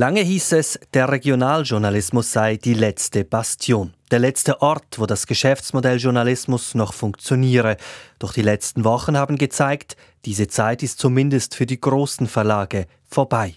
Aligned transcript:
Lange 0.00 0.22
hieß 0.22 0.52
es, 0.52 0.80
der 0.94 1.10
Regionaljournalismus 1.10 2.32
sei 2.32 2.56
die 2.56 2.72
letzte 2.72 3.22
Bastion, 3.22 3.92
der 4.10 4.18
letzte 4.18 4.62
Ort, 4.62 4.98
wo 4.98 5.04
das 5.04 5.26
Geschäftsmodell 5.26 5.98
Journalismus 5.98 6.74
noch 6.74 6.94
funktioniere. 6.94 7.76
Doch 8.18 8.32
die 8.32 8.40
letzten 8.40 8.84
Wochen 8.84 9.18
haben 9.18 9.36
gezeigt, 9.36 9.98
diese 10.24 10.48
Zeit 10.48 10.82
ist 10.82 11.00
zumindest 11.00 11.54
für 11.54 11.66
die 11.66 11.78
großen 11.78 12.28
Verlage 12.28 12.86
vorbei. 13.04 13.56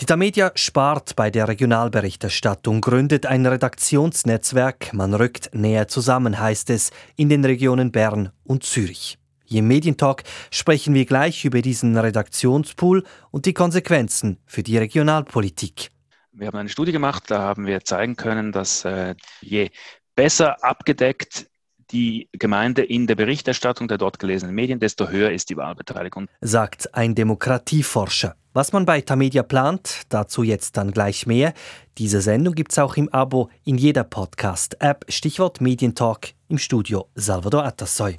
Die 0.00 0.06
Tamedia 0.06 0.52
spart 0.54 1.14
bei 1.16 1.30
der 1.30 1.48
Regionalberichterstattung, 1.48 2.80
gründet 2.80 3.26
ein 3.26 3.44
Redaktionsnetzwerk, 3.44 4.94
man 4.94 5.12
rückt 5.12 5.54
näher 5.54 5.86
zusammen, 5.86 6.40
heißt 6.40 6.70
es, 6.70 6.92
in 7.16 7.28
den 7.28 7.44
Regionen 7.44 7.92
Bern 7.92 8.30
und 8.42 8.64
Zürich. 8.64 9.17
Hier 9.50 9.60
im 9.60 9.68
Medientalk 9.68 10.24
sprechen 10.50 10.92
wir 10.92 11.06
gleich 11.06 11.46
über 11.46 11.62
diesen 11.62 11.96
Redaktionspool 11.96 13.02
und 13.30 13.46
die 13.46 13.54
Konsequenzen 13.54 14.36
für 14.44 14.62
die 14.62 14.76
Regionalpolitik. 14.76 15.88
Wir 16.32 16.48
haben 16.48 16.58
eine 16.58 16.68
Studie 16.68 16.92
gemacht, 16.92 17.24
da 17.28 17.40
haben 17.40 17.64
wir 17.64 17.80
zeigen 17.80 18.16
können, 18.16 18.52
dass 18.52 18.84
äh, 18.84 19.14
je 19.40 19.70
besser 20.14 20.62
abgedeckt 20.62 21.46
die 21.90 22.28
Gemeinde 22.32 22.82
in 22.82 23.06
der 23.06 23.14
Berichterstattung 23.14 23.88
der 23.88 23.96
dort 23.96 24.18
gelesenen 24.18 24.54
Medien, 24.54 24.80
desto 24.80 25.08
höher 25.08 25.30
ist 25.30 25.48
die 25.48 25.56
Wahlbeteiligung. 25.56 26.26
Sagt 26.42 26.94
ein 26.94 27.14
Demokratieforscher. 27.14 28.36
Was 28.52 28.72
man 28.72 28.84
bei 28.84 29.00
Tamedia 29.00 29.42
plant, 29.42 30.02
dazu 30.10 30.42
jetzt 30.42 30.76
dann 30.76 30.90
gleich 30.90 31.26
mehr. 31.26 31.54
Diese 31.96 32.20
Sendung 32.20 32.54
gibt 32.54 32.72
es 32.72 32.78
auch 32.78 32.98
im 32.98 33.08
Abo 33.14 33.48
in 33.64 33.78
jeder 33.78 34.04
Podcast-App. 34.04 35.06
Stichwort 35.08 35.62
Medientalk 35.62 36.34
im 36.48 36.58
Studio 36.58 37.08
Salvador 37.14 37.64
Atassoy. 37.64 38.18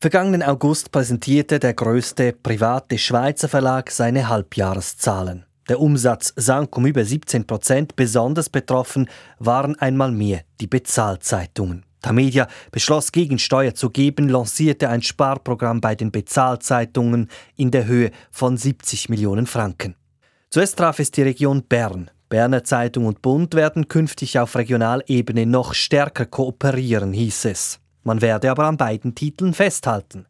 Vergangenen 0.00 0.44
August 0.44 0.92
präsentierte 0.92 1.58
der 1.58 1.74
größte 1.74 2.32
private 2.32 2.98
Schweizer 2.98 3.48
Verlag 3.48 3.90
seine 3.90 4.28
Halbjahreszahlen. 4.28 5.44
Der 5.68 5.80
Umsatz 5.80 6.32
sank 6.36 6.76
um 6.76 6.86
über 6.86 7.04
17 7.04 7.48
Prozent. 7.48 7.96
Besonders 7.96 8.48
betroffen 8.48 9.08
waren 9.40 9.76
einmal 9.80 10.12
mehr 10.12 10.42
die 10.60 10.68
Bezahlzeitungen. 10.68 11.84
Tamedia 12.00 12.46
beschloss 12.70 13.10
Gegensteuer 13.10 13.74
zu 13.74 13.90
geben, 13.90 14.28
lancierte 14.28 14.88
ein 14.88 15.02
Sparprogramm 15.02 15.80
bei 15.80 15.96
den 15.96 16.12
Bezahlzeitungen 16.12 17.28
in 17.56 17.72
der 17.72 17.86
Höhe 17.86 18.12
von 18.30 18.56
70 18.56 19.08
Millionen 19.08 19.48
Franken. 19.48 19.96
Zuerst 20.48 20.78
traf 20.78 21.00
es 21.00 21.10
die 21.10 21.22
Region 21.22 21.64
Bern. 21.64 22.08
Berner 22.28 22.62
Zeitung 22.62 23.06
und 23.06 23.20
Bund 23.20 23.56
werden 23.56 23.88
künftig 23.88 24.38
auf 24.38 24.54
Regionalebene 24.54 25.44
noch 25.44 25.74
stärker 25.74 26.24
kooperieren, 26.24 27.12
hieß 27.12 27.46
es. 27.46 27.80
Man 28.08 28.22
werde 28.22 28.50
aber 28.50 28.64
an 28.64 28.78
beiden 28.78 29.14
Titeln 29.14 29.52
festhalten. 29.52 30.24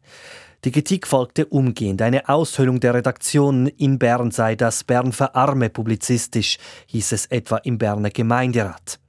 Die 0.65 0.71
Kritik 0.71 1.07
folgte 1.07 1.45
umgehend. 1.45 2.01
Eine 2.01 2.27
Aushöhlung 2.27 2.81
der 2.81 2.93
Redaktionen 2.93 3.67
in 3.67 3.97
Bern 3.97 4.31
sei 4.31 4.57
das 4.57 4.83
Bern 4.83 5.13
verarme 5.13 5.69
publizistisch, 5.69 6.57
hieß 6.87 7.13
es 7.13 7.27
etwa 7.27 7.55
im 7.55 7.77
Berner 7.77 8.09
Gemeinderat. 8.09 8.99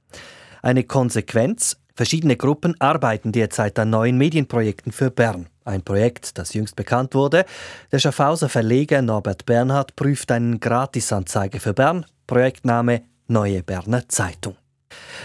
Eine 0.61 0.85
Konsequenz? 0.85 1.75
Verschiedene 1.95 2.37
Gruppen 2.37 2.79
arbeiten 2.79 3.33
derzeit 3.33 3.77
an 3.77 3.89
neuen 3.89 4.17
Medienprojekten 4.17 4.93
für 4.93 5.11
Bern. 5.11 5.47
Ein 5.65 5.81
Projekt, 5.81 6.37
das 6.37 6.53
jüngst 6.53 6.77
bekannt 6.77 7.13
wurde. 7.13 7.43
Der 7.91 7.99
Schaffhauser 7.99 8.47
Verleger 8.47 9.01
Norbert 9.01 9.45
Bernhard 9.45 9.97
prüft 9.97 10.31
einen 10.31 10.61
Gratisanzeige 10.61 11.59
für 11.59 11.73
Bern. 11.73 12.05
Projektname 12.25 13.01
Neue 13.27 13.63
Berner 13.63 14.07
Zeitung. 14.07 14.55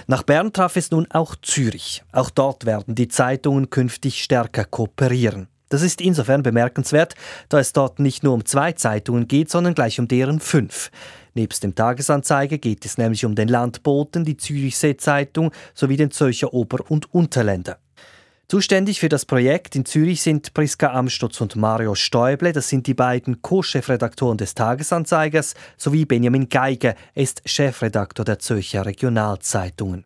Nach 0.07 0.23
Bern 0.23 0.53
traf 0.53 0.77
es 0.77 0.91
nun 0.91 1.07
auch 1.11 1.37
Zürich. 1.43 2.03
Auch 2.13 2.31
dort 2.31 2.67
werden 2.67 2.95
die 2.95 3.09
Zeitungen 3.09 3.71
künftig 3.71 4.23
stärker 4.23 4.65
kooperieren. 4.65 5.49
Das 5.69 5.83
ist 5.83 6.01
insofern 6.01 6.43
bemerkenswert, 6.43 7.15
da 7.49 7.59
es 7.59 7.73
dort 7.73 7.99
nicht 7.99 8.23
nur 8.23 8.35
um 8.35 8.45
zwei 8.45 8.73
Zeitungen 8.73 9.27
geht, 9.27 9.51
sondern 9.51 9.75
gleich 9.75 9.99
um 9.99 10.07
deren 10.07 10.39
fünf. 10.39 10.91
Nebst 11.35 11.63
dem 11.65 11.75
Tagesanzeiger 11.75 12.59
geht 12.59 12.85
es 12.87 12.99
nämlich 12.99 13.25
um 13.25 13.35
den 13.35 13.49
Landboten, 13.49 14.25
die 14.25 14.37
Zürichsee 14.37 14.97
Zeitung 14.97 15.51
sowie 15.75 15.97
den 15.97 16.11
Zürcher 16.11 16.55
Ober- 16.55 16.89
und 16.89 17.13
Unterländer. 17.13 17.79
Zuständig 18.49 19.01
für 19.01 19.09
das 19.09 19.25
Projekt 19.25 19.75
in 19.75 19.85
Zürich 19.85 20.23
sind 20.23 20.55
Priska 20.55 20.93
Amstutz 20.93 21.41
und 21.41 21.57
Mario 21.57 21.97
Stäuble, 21.97 22.53
das 22.53 22.69
sind 22.69 22.87
die 22.87 22.95
beiden 22.95 23.43
Co-Chefredaktoren 23.43 24.39
des 24.39 24.55
Tagesanzeigers, 24.55 25.55
sowie 25.77 26.05
Benjamin 26.05 26.49
Geiger, 26.49 26.95
er 27.17 27.23
ist 27.25 27.43
Chefredaktor 27.45 28.25
der 28.25 28.39
Zürcher 28.39 28.87
Regionalzeitungen. 28.87 30.05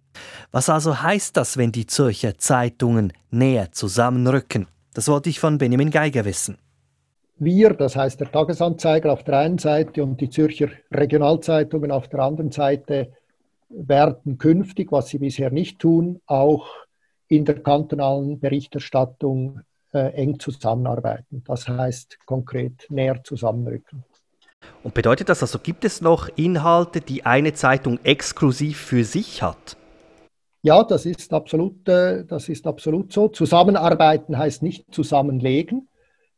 Was 0.53 0.71
also 0.71 1.03
heißt 1.03 1.37
das, 1.37 1.59
wenn 1.59 1.71
die 1.71 1.87
Zürcher 1.87 2.39
Zeitungen 2.39 3.13
näher 3.31 3.73
zusammenrücken? 3.73 4.69
Das 4.95 5.09
wollte 5.09 5.29
ich 5.29 5.39
von 5.39 5.59
Benjamin 5.59 5.91
Geiger 5.91 6.25
wissen. 6.25 6.57
Wir, 7.37 7.75
das 7.75 7.95
heißt 7.95 8.21
der 8.21 8.33
Tagesanzeiger 8.33 9.13
auf 9.13 9.23
der 9.23 9.37
einen 9.37 9.59
Seite 9.59 10.03
und 10.03 10.19
die 10.19 10.31
Zürcher 10.31 10.71
Regionalzeitungen 10.91 11.91
auf 11.91 12.09
der 12.09 12.21
anderen 12.21 12.51
Seite, 12.51 13.13
werden 13.69 14.39
künftig, 14.39 14.91
was 14.93 15.09
sie 15.09 15.19
bisher 15.19 15.51
nicht 15.51 15.79
tun, 15.79 16.23
auch 16.25 16.67
in 17.31 17.45
der 17.45 17.63
kantonalen 17.63 18.41
Berichterstattung 18.41 19.61
äh, 19.93 20.13
eng 20.15 20.39
zusammenarbeiten. 20.39 21.43
Das 21.47 21.69
heißt 21.69 22.19
konkret 22.27 22.87
näher 22.91 23.23
zusammenrücken. 23.23 24.05
Und 24.83 24.95
bedeutet 24.95 25.29
das 25.29 25.41
also, 25.43 25.59
gibt 25.59 25.85
es 25.85 26.01
noch 26.01 26.29
Inhalte, 26.37 27.01
die 27.01 27.25
eine 27.25 27.55
Zeitung 27.55 27.99
exklusiv 28.03 28.79
für 28.79 29.05
sich 29.05 29.43
hat? 29.43 29.77
Ja, 30.63 30.83
das 30.83 31.07
ist 31.07 31.33
absolut, 31.33 31.89
äh, 31.89 32.25
das 32.27 32.49
ist 32.49 32.67
absolut 32.67 33.13
so. 33.13 33.29
Zusammenarbeiten 33.29 34.37
heißt 34.37 34.63
nicht 34.63 34.93
zusammenlegen. 34.93 35.89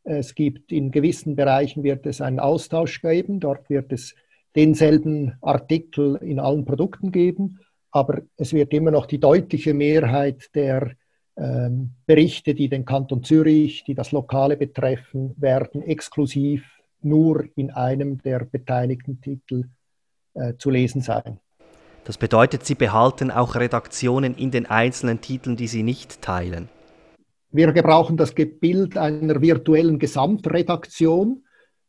Es 0.04 0.34
gibt 0.34 0.72
in 0.72 0.90
gewissen 0.90 1.36
Bereichen 1.36 1.82
wird 1.82 2.06
es 2.06 2.20
einen 2.20 2.38
Austausch 2.38 3.00
geben. 3.00 3.40
Dort 3.40 3.70
wird 3.70 3.92
es 3.92 4.14
denselben 4.54 5.38
Artikel 5.40 6.16
in 6.16 6.38
allen 6.38 6.66
Produkten 6.66 7.12
geben 7.12 7.60
aber 7.92 8.22
es 8.36 8.52
wird 8.52 8.72
immer 8.72 8.90
noch 8.90 9.06
die 9.06 9.20
deutliche 9.20 9.74
Mehrheit 9.74 10.50
der 10.54 10.92
ähm, 11.36 11.90
Berichte, 12.06 12.54
die 12.54 12.68
den 12.68 12.84
Kanton 12.84 13.22
Zürich, 13.22 13.84
die 13.84 13.94
das 13.94 14.12
Lokale 14.12 14.56
betreffen, 14.56 15.34
werden 15.36 15.82
exklusiv 15.82 16.64
nur 17.02 17.44
in 17.54 17.70
einem 17.70 18.20
der 18.22 18.40
beteiligten 18.40 19.20
Titel 19.20 19.64
äh, 20.34 20.54
zu 20.56 20.70
lesen 20.70 21.02
sein. 21.02 21.38
Das 22.04 22.18
bedeutet, 22.18 22.64
Sie 22.64 22.74
behalten 22.74 23.30
auch 23.30 23.54
Redaktionen 23.54 24.34
in 24.36 24.50
den 24.50 24.66
einzelnen 24.66 25.20
Titeln, 25.20 25.56
die 25.56 25.68
Sie 25.68 25.82
nicht 25.82 26.20
teilen. 26.20 26.68
Wir 27.50 27.72
gebrauchen 27.72 28.16
das 28.16 28.34
Bild 28.34 28.96
einer 28.96 29.40
virtuellen 29.40 29.98
Gesamtredaktion. 29.98 31.44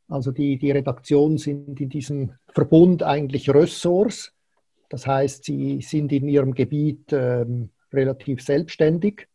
Also 0.09 0.31
die, 0.31 0.59
die 0.59 0.71
Redaktionen 0.71 1.37
sind 1.37 1.79
in 1.79 1.89
diesem 1.89 2.33
Verbund 2.53 3.01
eigentlich 3.01 3.49
Ressorts, 3.49 4.32
das 4.93 5.07
heißt, 5.07 5.45
sie 5.45 5.81
sind 5.81 6.11
in 6.11 6.27
ihrem 6.27 6.53
Gebiet 6.53 7.11
ähm, 7.13 7.71
relativ 7.91 8.43
selbstständig 8.43 9.27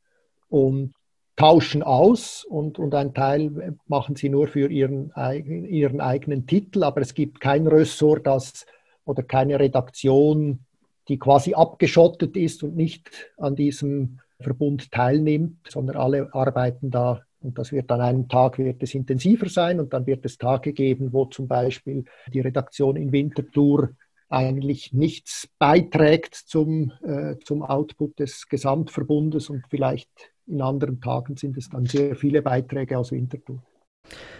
und 0.48 0.94
tauschen 1.34 1.82
aus 1.82 2.44
und, 2.44 2.78
und 2.78 2.94
ein 2.94 3.12
Teil 3.12 3.76
machen 3.88 4.14
sie 4.14 4.28
nur 4.28 4.46
für 4.46 4.70
ihren, 4.70 5.12
ihren 5.42 6.00
eigenen 6.00 6.46
Titel, 6.46 6.84
aber 6.84 7.00
es 7.00 7.12
gibt 7.12 7.40
kein 7.40 7.66
Ressort 7.66 8.24
das, 8.28 8.66
oder 9.04 9.24
keine 9.24 9.58
Redaktion, 9.58 10.60
die 11.08 11.18
quasi 11.18 11.54
abgeschottet 11.54 12.36
ist 12.36 12.62
und 12.62 12.76
nicht 12.76 13.10
an 13.36 13.56
diesem 13.56 14.20
Verbund 14.38 14.92
teilnimmt, 14.92 15.56
sondern 15.68 15.96
alle 15.96 16.32
arbeiten 16.32 16.92
da. 16.92 17.22
Und 17.40 17.58
das 17.58 17.72
wird 17.72 17.90
an 17.90 18.00
einem 18.00 18.28
Tag 18.28 18.58
wird 18.58 18.80
es 18.84 18.94
intensiver 18.94 19.48
sein 19.48 19.80
und 19.80 19.92
dann 19.92 20.06
wird 20.06 20.24
es 20.24 20.38
Tage 20.38 20.72
geben, 20.72 21.12
wo 21.12 21.24
zum 21.24 21.48
Beispiel 21.48 22.04
die 22.32 22.40
Redaktion 22.42 22.94
in 22.94 23.10
Winterthur 23.10 23.90
eigentlich 24.28 24.92
nichts 24.92 25.48
beiträgt 25.58 26.34
zum, 26.34 26.92
äh, 27.02 27.36
zum 27.44 27.62
Output 27.62 28.18
des 28.18 28.48
Gesamtverbundes 28.48 29.50
und 29.50 29.64
vielleicht 29.68 30.10
in 30.46 30.62
anderen 30.62 31.00
Tagen 31.00 31.36
sind 31.36 31.56
es 31.56 31.68
dann 31.68 31.86
sehr 31.86 32.16
viele 32.16 32.42
Beiträge 32.42 32.98
aus 32.98 33.12
Winterthur. 33.12 33.62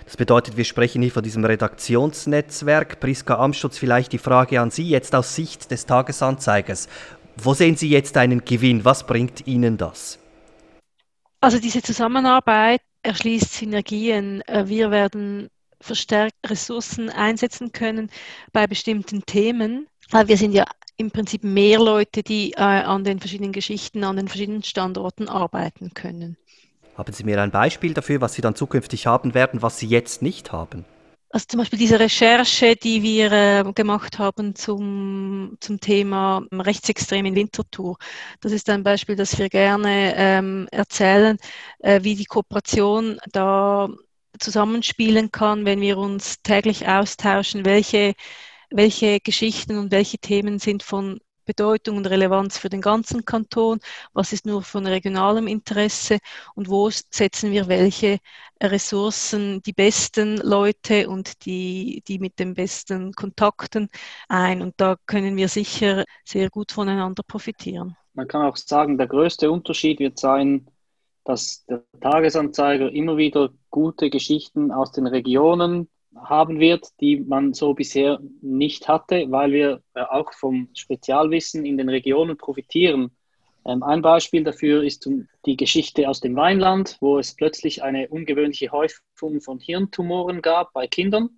Das 0.05 0.17
bedeutet, 0.17 0.57
wir 0.57 0.65
sprechen 0.65 1.03
hier 1.03 1.11
von 1.11 1.23
diesem 1.23 1.45
Redaktionsnetzwerk. 1.45 3.01
Priska 3.01 3.37
Amstutz, 3.39 3.77
vielleicht 3.77 4.13
die 4.13 4.19
Frage 4.19 4.61
an 4.61 4.71
Sie 4.71 4.89
jetzt 4.89 5.15
aus 5.15 5.35
Sicht 5.35 5.71
des 5.71 5.85
Tagesanzeigers. 5.85 6.89
Wo 7.37 7.53
sehen 7.53 7.77
Sie 7.77 7.91
jetzt 7.91 8.17
einen 8.17 8.45
Gewinn? 8.45 8.85
Was 8.85 9.07
bringt 9.07 9.47
Ihnen 9.47 9.77
das? 9.77 10.19
Also 11.41 11.59
diese 11.59 11.83
Zusammenarbeit 11.83 12.81
erschließt 13.03 13.53
Synergien. 13.53 14.43
Äh, 14.47 14.67
wir 14.67 14.91
werden 14.91 15.49
verstärkt 15.81 16.37
Ressourcen 16.47 17.11
einsetzen 17.11 17.73
können 17.73 18.11
bei 18.53 18.67
bestimmten 18.67 19.25
Themen. 19.27 19.87
Weil 20.11 20.29
wir 20.29 20.37
sind 20.37 20.53
ja 20.53 20.65
im 20.97 21.11
Prinzip 21.11 21.45
mehr 21.45 21.79
Leute, 21.79 22.23
die 22.23 22.53
äh, 22.53 22.61
an 22.63 23.05
den 23.05 23.21
verschiedenen 23.21 23.53
Geschichten, 23.53 24.05
an 24.05 24.17
den 24.17 24.29
verschiedenen 24.29 24.63
Standorten 24.63 25.29
arbeiten 25.29 25.93
können. 25.95 26.37
Haben 26.97 27.13
Sie 27.13 27.25
mir 27.25 27.41
ein 27.41 27.53
Beispiel 27.53 27.95
dafür, 27.95 28.21
was 28.21 28.35
Sie 28.35 28.43
dann 28.43 28.57
zukünftig 28.57 29.07
haben 29.07 29.35
werden, 29.35 29.63
was 29.63 29.79
Sie 29.79 29.87
jetzt 29.87 30.21
nicht 30.23 30.51
haben? 30.51 30.85
Also 31.31 31.45
zum 31.47 31.59
Beispiel 31.59 31.79
diese 31.79 32.01
Recherche, 32.01 32.75
die 32.75 33.03
wir 33.03 33.31
äh, 33.31 33.73
gemacht 33.75 34.19
haben 34.19 34.55
zum, 34.55 35.59
zum 35.61 35.79
Thema 35.79 36.43
Rechtsextrem 36.51 37.27
in 37.27 37.35
Winterthur. 37.35 37.99
Das 38.41 38.51
ist 38.51 38.69
ein 38.71 38.83
Beispiel, 38.83 39.15
das 39.15 39.39
wir 39.39 39.51
gerne 39.51 40.15
ähm, 40.17 40.69
erzählen, 40.73 41.37
äh, 41.81 42.03
wie 42.03 42.15
die 42.15 42.25
Kooperation 42.25 43.19
da 43.31 43.91
zusammenspielen 44.39 45.31
kann, 45.31 45.65
wenn 45.65 45.81
wir 45.81 45.99
uns 45.99 46.43
täglich 46.43 46.89
austauschen, 46.89 47.65
welche, 47.65 48.15
welche 48.71 49.21
Geschichten 49.21 49.79
und 49.79 49.91
welche 49.91 50.19
Themen 50.19 50.59
sind 50.59 50.83
von 50.83 51.21
Bedeutung 51.49 51.97
und 51.97 52.07
Relevanz 52.07 52.59
für 52.59 52.69
den 52.69 52.83
ganzen 52.83 53.25
Kanton, 53.25 53.81
was 54.13 54.35
ist 54.35 54.45
nur 54.45 54.63
von 54.63 54.87
regionalem 54.87 55.47
Interesse 55.47 56.19
und 56.55 56.69
wo 56.69 56.91
setzen 56.91 57.53
wir 57.53 57.69
welche 57.69 58.19
Ressourcen, 58.63 59.63
die 59.63 59.73
besten 59.73 60.37
Leute 60.37 61.09
und 61.09 61.47
die, 61.47 62.03
die 62.07 62.19
mit 62.19 62.39
den 62.39 62.53
besten 62.53 63.13
Kontakten 63.15 63.89
ein. 64.29 64.61
Und 64.61 64.75
da 64.77 64.97
können 65.07 65.39
wir 65.39 65.49
sicher 65.49 66.05
sehr 66.23 66.51
gut 66.51 66.71
voneinander 66.71 67.23
profitieren. 67.27 67.97
Man 68.13 68.29
kann 68.29 68.43
auch 68.43 68.59
sagen, 68.59 68.99
der 68.99 69.07
größte 69.07 69.51
Unterschied 69.51 70.01
wird 70.01 70.19
sein, 70.19 70.69
dass 71.29 71.67
der 71.67 71.85
Tagesanzeiger 72.01 72.91
immer 72.91 73.19
wieder 73.19 73.51
gute 73.69 74.09
Geschichten 74.09 74.73
aus 74.73 74.93
den 74.93 75.07
Regionen 75.07 75.91
haben 76.17 76.59
wird, 76.59 76.87
die 77.03 77.21
man 77.21 77.53
so 77.53 77.75
bisher 77.75 78.19
nicht 78.41 78.89
hatte, 78.89 79.27
weil 79.29 79.53
wir 79.53 79.83
äh, 79.93 80.01
auch 80.01 80.33
vom 80.33 80.71
Spezialwissen 80.73 81.67
in 81.67 81.77
den 81.77 81.91
Regionen 81.91 82.39
profitieren. 82.39 83.11
Ähm, 83.67 83.83
ein 83.83 84.01
Beispiel 84.01 84.43
dafür 84.43 84.83
ist 84.83 85.07
die 85.45 85.57
Geschichte 85.59 86.09
aus 86.09 86.21
dem 86.21 86.35
Weinland, 86.35 86.97
wo 87.01 87.19
es 87.19 87.35
plötzlich 87.35 87.83
eine 87.83 88.09
ungewöhnliche 88.09 88.73
Häufung 88.73 89.43
von 89.43 89.59
Hirntumoren 89.59 90.41
gab 90.41 90.73
bei 90.73 90.87
Kindern. 90.87 91.29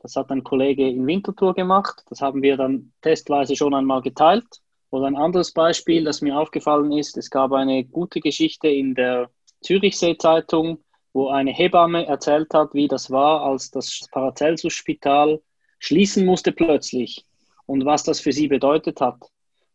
Das 0.00 0.16
hat 0.16 0.30
ein 0.32 0.42
Kollege 0.42 0.88
in 0.88 1.06
Winterthur 1.06 1.54
gemacht. 1.54 2.02
Das 2.08 2.20
haben 2.20 2.42
wir 2.42 2.56
dann 2.56 2.92
testweise 3.02 3.54
schon 3.54 3.72
einmal 3.72 4.02
geteilt. 4.02 4.62
Oder 4.92 5.06
ein 5.06 5.16
anderes 5.16 5.52
Beispiel, 5.52 6.04
das 6.04 6.20
mir 6.20 6.38
aufgefallen 6.38 6.92
ist, 6.92 7.16
es 7.16 7.30
gab 7.30 7.52
eine 7.52 7.82
gute 7.82 8.20
Geschichte 8.20 8.68
in 8.68 8.94
der 8.94 9.30
Zürichsee-Zeitung, 9.62 10.80
wo 11.14 11.28
eine 11.28 11.50
Hebamme 11.50 12.04
erzählt 12.04 12.52
hat, 12.52 12.74
wie 12.74 12.88
das 12.88 13.10
war, 13.10 13.40
als 13.40 13.70
das 13.70 14.06
Paracelsus-Spital 14.12 15.40
schließen 15.78 16.26
musste 16.26 16.52
plötzlich 16.52 17.24
und 17.64 17.86
was 17.86 18.04
das 18.04 18.20
für 18.20 18.32
sie 18.32 18.48
bedeutet 18.48 19.00
hat. 19.00 19.16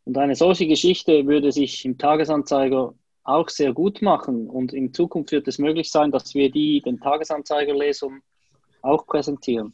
Und 0.06 0.20
eine 0.20 0.36
solche 0.36 0.68
Geschichte 0.68 1.26
würde 1.26 1.52
sich 1.52 1.84
im 1.84 1.98
Tagesanzeiger 1.98 2.94
auch 3.24 3.50
sehr 3.50 3.74
gut 3.74 4.04
machen 4.04 4.48
und 4.48 4.72
in 4.72 4.94
Zukunft 4.94 5.32
wird 5.32 5.48
es 5.48 5.58
möglich 5.58 5.92
sein, 5.92 6.12
dass 6.12 6.36
wir 6.36 6.52
die 6.52 6.80
den 6.82 7.00
Tagesanzeigerlesungen 7.00 8.22
auch 8.84 9.08
präsentieren. 9.08 9.74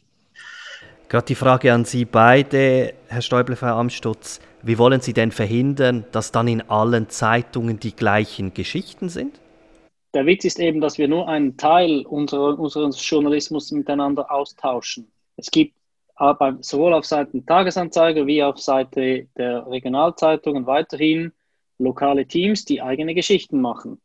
Gerade 1.10 1.26
die 1.26 1.34
Frage 1.34 1.70
an 1.70 1.84
Sie 1.84 2.06
beide, 2.06 2.94
Herr 3.08 3.20
Stäuble, 3.20 3.56
Frau 3.56 3.76
Amstutz. 3.78 4.40
Wie 4.66 4.78
wollen 4.78 5.02
Sie 5.02 5.12
denn 5.12 5.30
verhindern, 5.30 6.06
dass 6.10 6.32
dann 6.32 6.48
in 6.48 6.62
allen 6.70 7.10
Zeitungen 7.10 7.78
die 7.80 7.94
gleichen 7.94 8.54
Geschichten 8.54 9.10
sind? 9.10 9.38
Der 10.14 10.24
Witz 10.24 10.46
ist 10.46 10.58
eben, 10.58 10.80
dass 10.80 10.96
wir 10.96 11.06
nur 11.06 11.28
einen 11.28 11.58
Teil 11.58 12.06
unserer, 12.06 12.58
unseres 12.58 13.06
Journalismus 13.06 13.72
miteinander 13.72 14.30
austauschen. 14.30 15.12
Es 15.36 15.50
gibt 15.50 15.74
aber 16.14 16.56
sowohl 16.60 16.94
auf 16.94 17.04
Seiten 17.04 17.44
Tagesanzeiger 17.44 18.26
wie 18.26 18.42
auf 18.42 18.58
Seite 18.58 19.26
der 19.36 19.66
Regionalzeitungen 19.66 20.66
weiterhin 20.66 21.32
lokale 21.78 22.26
Teams, 22.26 22.64
die 22.64 22.80
eigene 22.80 23.14
Geschichten 23.14 23.60
machen 23.60 24.00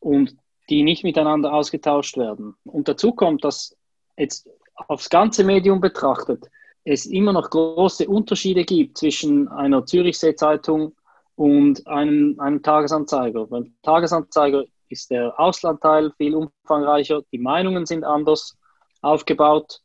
und 0.00 0.36
die 0.68 0.82
nicht 0.82 1.04
miteinander 1.04 1.54
ausgetauscht 1.54 2.18
werden. 2.18 2.54
Und 2.64 2.88
dazu 2.88 3.12
kommt, 3.12 3.44
dass 3.44 3.76
jetzt 4.18 4.46
aufs 4.74 5.08
ganze 5.08 5.42
Medium 5.42 5.80
betrachtet 5.80 6.50
es 6.84 7.06
immer 7.06 7.32
noch 7.32 7.50
große 7.50 8.08
Unterschiede 8.08 8.64
gibt 8.64 8.98
zwischen 8.98 9.48
einer 9.48 9.86
Zürichsee-Zeitung 9.86 10.94
und 11.36 11.86
einem, 11.86 12.38
einem 12.40 12.62
Tagesanzeiger. 12.62 13.46
Beim 13.46 13.74
Tagesanzeiger 13.82 14.64
ist 14.88 15.10
der 15.10 15.38
Auslandteil 15.38 16.12
viel 16.16 16.34
umfangreicher, 16.34 17.22
die 17.32 17.38
Meinungen 17.38 17.86
sind 17.86 18.04
anders 18.04 18.56
aufgebaut. 19.00 19.80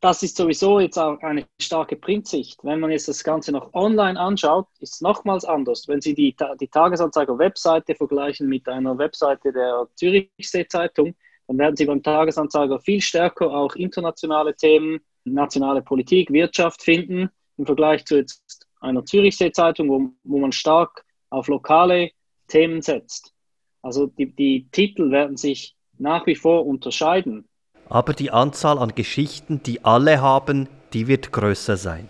Das 0.00 0.22
ist 0.22 0.36
sowieso 0.36 0.80
jetzt 0.80 0.98
auch 0.98 1.20
eine 1.20 1.46
starke 1.60 1.94
Printsicht. 1.94 2.64
Wenn 2.64 2.80
man 2.80 2.90
jetzt 2.90 3.06
das 3.06 3.22
Ganze 3.22 3.52
noch 3.52 3.74
online 3.74 4.18
anschaut, 4.18 4.66
ist 4.80 4.94
es 4.94 5.00
nochmals 5.02 5.44
anders. 5.44 5.88
Wenn 5.88 6.00
Sie 6.00 6.14
die, 6.14 6.34
die 6.58 6.68
Tagesanzeiger-Webseite 6.68 7.94
vergleichen 7.94 8.48
mit 8.48 8.66
einer 8.66 8.96
Webseite 8.96 9.52
der 9.52 9.86
Zürichsee-Zeitung, 9.96 11.14
dann 11.46 11.58
werden 11.58 11.76
Sie 11.76 11.84
beim 11.84 12.02
Tagesanzeiger 12.02 12.80
viel 12.80 13.02
stärker 13.02 13.50
auch 13.50 13.74
internationale 13.76 14.56
Themen, 14.56 15.00
nationale 15.24 15.82
Politik, 15.82 16.30
Wirtschaft 16.30 16.82
finden 16.82 17.30
im 17.56 17.66
Vergleich 17.66 18.04
zu 18.04 18.16
jetzt 18.16 18.66
einer 18.80 19.04
Zürichsee-Zeitung, 19.04 19.88
wo, 19.88 20.10
wo 20.24 20.38
man 20.38 20.52
stark 20.52 21.04
auf 21.28 21.48
lokale 21.48 22.10
Themen 22.48 22.82
setzt. 22.82 23.34
Also 23.82 24.06
die, 24.06 24.34
die 24.34 24.68
Titel 24.72 25.10
werden 25.10 25.36
sich 25.36 25.76
nach 25.98 26.26
wie 26.26 26.34
vor 26.34 26.66
unterscheiden. 26.66 27.46
Aber 27.88 28.12
die 28.14 28.30
Anzahl 28.30 28.78
an 28.78 28.94
Geschichten, 28.94 29.62
die 29.62 29.84
alle 29.84 30.20
haben, 30.20 30.68
die 30.92 31.06
wird 31.06 31.32
größer 31.32 31.76
sein. 31.76 32.08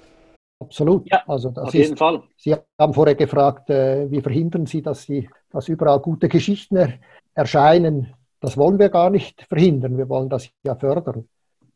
Absolut. 0.61 1.11
Ja, 1.11 1.23
also 1.27 1.49
auf 1.57 1.73
jeden 1.73 1.97
Fall. 1.97 2.23
Sie 2.37 2.55
haben 2.79 2.95
vorher 2.95 3.15
gefragt, 3.15 3.71
äh, 3.71 4.11
wie 4.11 4.21
verhindern 4.21 4.67
Sie, 4.67 4.83
dass, 4.83 5.05
Sie, 5.05 5.29
dass 5.51 5.69
überall 5.69 6.01
gute 6.01 6.29
Geschichten 6.29 6.77
er, 6.77 6.99
erscheinen. 7.35 8.15
Das 8.41 8.57
wollen 8.57 8.79
wir 8.79 8.91
gar 8.91 9.11
nicht 9.11 9.43
verhindern, 9.49 9.97
wir 9.97 10.09
wollen 10.09 10.29
das 10.29 10.51
ja 10.63 10.75
fördern. 10.75 11.29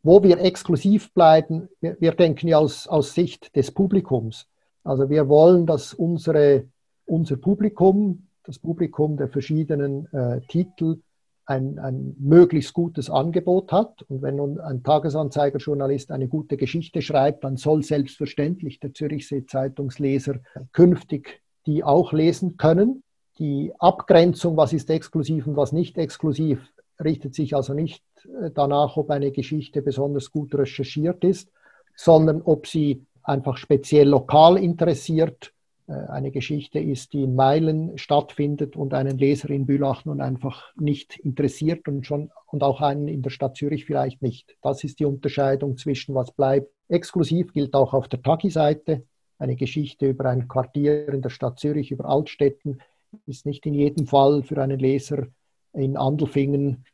Wo 0.05 0.23
wir 0.23 0.39
exklusiv 0.41 1.13
bleiben, 1.13 1.69
wir, 1.81 1.97
wir 1.99 2.13
denken 2.13 2.47
ja 2.47 2.59
aus, 2.59 2.87
aus 2.87 3.15
Sicht 3.15 3.57
des 3.57 3.73
Publikums. 3.73 4.47
Also 4.85 5.11
wir 5.11 5.29
wollen, 5.29 5.67
dass 5.67 5.93
unsere, 5.93 6.69
unser 7.07 7.37
Publikum 7.37 8.29
das 8.45 8.59
Publikum 8.59 9.17
der 9.17 9.29
verschiedenen 9.29 10.07
äh, 10.13 10.41
Titel 10.49 11.01
ein, 11.47 11.79
ein 11.79 12.15
möglichst 12.19 12.73
gutes 12.75 13.11
Angebot 13.11 13.73
hat. 13.73 14.03
Und 14.09 14.23
wenn 14.23 14.37
nun 14.37 14.61
ein 14.61 14.83
Tagesanzeigerjournalist 14.83 16.11
eine 16.11 16.29
gute 16.29 16.57
Geschichte 16.57 17.03
schreibt, 17.03 17.45
dann 17.45 17.57
soll 17.57 17.83
selbstverständlich 17.83 18.81
der 18.81 18.95
Zürichsee 18.95 19.47
Zeitungsleser 19.47 20.37
künftig 20.73 21.43
die 21.67 21.83
auch 21.83 22.13
lesen 22.13 22.57
können. 22.57 23.03
Die 23.39 23.73
Abgrenzung, 23.79 24.57
was 24.57 24.73
ist 24.73 24.91
exklusiv 24.91 25.47
und 25.47 25.57
was 25.57 25.73
nicht 25.73 25.99
exklusiv, 25.99 26.61
richtet 27.03 27.35
sich 27.35 27.55
also 27.55 27.75
nicht 27.75 28.05
äh, 28.25 28.51
danach, 28.53 28.97
ob 28.97 29.11
eine 29.11 29.33
Geschichte 29.33 29.83
besonders 29.83 30.31
gut 30.31 30.55
recherchiert 30.55 31.25
ist, 31.25 31.51
sondern 31.97 32.43
ob 32.43 32.67
sie 32.67 33.07
einfach 33.23 33.57
speziell 33.57 34.09
lokal 34.09 34.59
interessiert 34.59 35.55
äh, 35.87 35.93
eine 35.93 36.31
Geschichte 36.31 36.79
ist, 36.79 37.13
die 37.13 37.23
in 37.23 37.35
Meilen 37.35 37.99
stattfindet 37.99 38.77
und 38.77 38.95
einen 38.95 39.19
Leser 39.19 39.51
in 39.51 39.67
Bülach 39.67 40.05
nun 40.05 40.21
einfach 40.21 40.73
nicht 40.77 41.19
interessiert 41.19 41.89
und 41.89 42.07
schon 42.07 42.31
und 42.47 42.63
auch 42.63 42.81
einen 42.81 43.09
in 43.09 43.23
der 43.23 43.31
Stadt 43.31 43.57
Zürich 43.57 43.85
vielleicht 43.85 44.23
nicht. 44.23 44.57
Das 44.63 44.85
ist 44.85 45.01
die 45.01 45.05
Unterscheidung 45.05 45.77
zwischen 45.77 46.15
was 46.15 46.31
bleibt. 46.33 46.71
Exklusiv 46.89 47.53
gilt 47.53 47.75
auch 47.75 47.95
auf 47.95 48.09
der 48.09 48.23
Tagi-Seite. 48.23 49.05
Eine 49.39 49.57
Geschichte 49.57 50.07
über 50.07 50.27
ein 50.27 50.49
Quartier 50.49 51.09
in 51.09 51.21
der 51.21 51.31
Stadt 51.31 51.59
Zürich, 51.59 51.91
über 51.91 52.07
Altstädten, 52.07 52.81
ist 53.27 53.47
nicht 53.47 53.67
in 53.67 53.75
jedem 53.75 54.07
Fall 54.07 54.43
für 54.43 54.63
einen 54.63 54.79
Leser 54.79 55.27
in 55.75 55.97
Andelfingen 55.97 56.85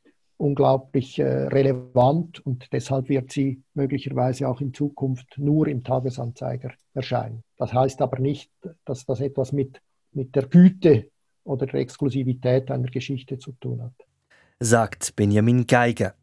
unglaublich 0.41 1.19
äh, 1.19 1.25
relevant 1.25 2.45
und 2.45 2.73
deshalb 2.73 3.09
wird 3.09 3.31
sie 3.31 3.63
möglicherweise 3.75 4.49
auch 4.49 4.61
in 4.61 4.73
Zukunft 4.73 5.35
nur 5.37 5.69
im 5.69 5.85
Tagesanzeiger 5.85 6.73
erscheinen. 6.95 7.45
Das 7.59 7.75
heißt 7.75 8.01
aber 8.01 8.19
nicht, 8.19 8.51
dass 8.87 9.05
das 9.05 9.21
etwas 9.21 9.53
mit, 9.53 9.81
mit 10.13 10.35
der 10.35 10.47
Güte 10.47 11.11
oder 11.45 11.67
der 11.67 11.81
Exklusivität 11.81 12.71
einer 12.71 12.89
Geschichte 12.89 13.39
zu 13.39 13.53
tun 13.53 13.83
hat. 13.83 13.93
Sagt 14.59 15.15
Benjamin 15.15 15.67
Geiger. 15.67 16.15